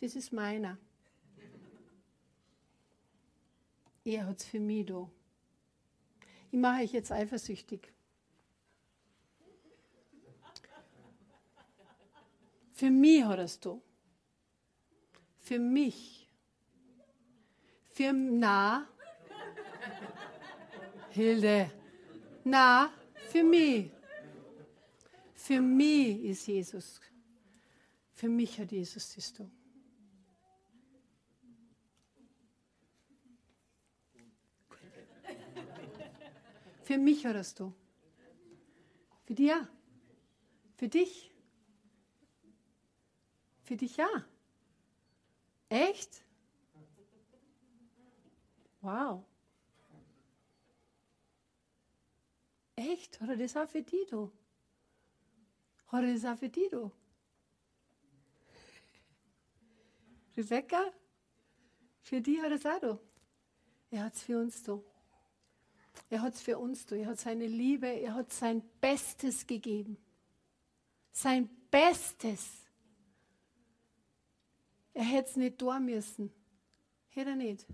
Das 0.00 0.14
ist 0.14 0.32
meiner. 0.32 0.76
Er 4.04 4.26
hat 4.26 4.38
es 4.38 4.44
für 4.44 4.60
mich 4.60 4.86
da. 4.86 5.10
Ich 6.50 6.58
mache 6.58 6.82
euch 6.82 6.92
jetzt 6.92 7.10
eifersüchtig. 7.10 7.92
Für 12.72 12.90
mich 12.90 13.24
hat 13.24 13.38
er 13.38 13.44
es 13.44 13.58
da. 13.60 13.80
Für 15.38 15.58
mich. 15.58 16.28
Für 17.88 18.12
na. 18.12 18.88
Hilde. 21.10 21.70
Na, 22.44 22.92
für 23.30 23.44
mich. 23.44 23.90
Für 25.34 25.60
mich 25.60 26.24
ist 26.24 26.46
Jesus. 26.46 27.00
Für 28.12 28.28
mich 28.28 28.58
hat 28.58 28.72
Jesus 28.72 29.14
das 29.14 29.32
da. 29.32 29.48
Für 36.84 36.98
mich 36.98 37.24
hörst 37.24 37.60
du. 37.60 37.72
Für 39.24 39.34
dich 39.34 39.48
ja. 39.48 39.68
Für 40.76 40.88
dich. 40.88 41.32
Für 43.62 43.76
dich 43.76 43.96
ja. 43.96 44.26
Echt? 45.70 46.22
Wow. 48.82 49.24
Echt? 52.76 53.18
Hat 53.18 53.30
er 53.30 53.36
das 53.38 53.56
auch 53.56 53.66
für 53.66 53.82
dich, 53.82 54.06
du? 54.08 54.30
Hat 55.86 56.04
er 56.04 56.12
das 56.12 56.24
auch 56.26 56.36
für 56.36 56.50
dich, 56.50 56.68
du? 56.70 56.92
Rebecca? 60.36 60.92
Für 62.02 62.20
dich 62.20 62.42
hat 62.42 62.52
es 62.52 62.66
auch, 62.66 62.80
du. 62.80 63.00
Er 63.90 64.04
hat 64.04 64.14
es 64.14 64.22
für 64.22 64.38
uns, 64.38 64.62
du. 64.62 64.84
Er 66.14 66.22
hat 66.22 66.34
es 66.34 66.42
für 66.42 66.58
uns 66.58 66.86
tun. 66.86 67.00
Er 67.00 67.06
hat 67.06 67.18
seine 67.18 67.48
Liebe, 67.48 67.88
er 67.88 68.14
hat 68.14 68.32
sein 68.32 68.62
Bestes 68.80 69.48
gegeben. 69.48 69.96
Sein 71.10 71.48
Bestes. 71.72 72.50
Er 74.92 75.02
hätte 75.02 75.30
es 75.30 75.36
nicht 75.36 75.58
tun 75.58 75.84
müssen. 75.84 76.32
Hätte 77.08 77.30
er 77.30 77.36
nicht. 77.36 77.66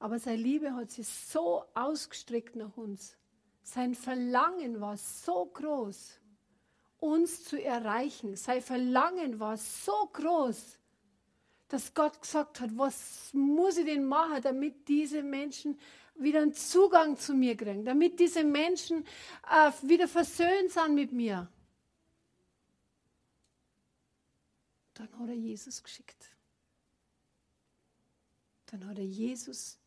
Aber 0.00 0.18
seine 0.18 0.42
Liebe 0.42 0.74
hat 0.74 0.90
sich 0.90 1.06
so 1.06 1.62
ausgestreckt 1.74 2.56
nach 2.56 2.76
uns. 2.76 3.16
Sein 3.62 3.94
Verlangen 3.94 4.80
war 4.80 4.96
so 4.96 5.46
groß, 5.46 6.18
uns 6.98 7.44
zu 7.44 7.62
erreichen. 7.62 8.34
Sein 8.34 8.62
Verlangen 8.62 9.38
war 9.38 9.56
so 9.56 10.10
groß, 10.12 10.76
dass 11.68 11.94
Gott 11.94 12.20
gesagt 12.20 12.58
hat, 12.58 12.76
was 12.76 13.32
muss 13.32 13.76
ich 13.76 13.84
denn 13.84 14.06
machen, 14.06 14.42
damit 14.42 14.88
diese 14.88 15.22
Menschen 15.22 15.78
wieder 16.18 16.42
einen 16.42 16.54
Zugang 16.54 17.16
zu 17.16 17.34
mir 17.34 17.56
kriegen, 17.56 17.84
damit 17.84 18.18
diese 18.18 18.44
Menschen 18.44 19.04
äh, 19.50 19.72
wieder 19.82 20.08
versöhnt 20.08 20.70
sind 20.70 20.94
mit 20.94 21.12
mir. 21.12 21.48
Dann 24.94 25.18
hat 25.18 25.28
er 25.28 25.34
Jesus 25.34 25.82
geschickt. 25.82 26.34
Dann 28.66 28.86
hat 28.86 28.98
er 28.98 29.04
Jesus 29.04 29.78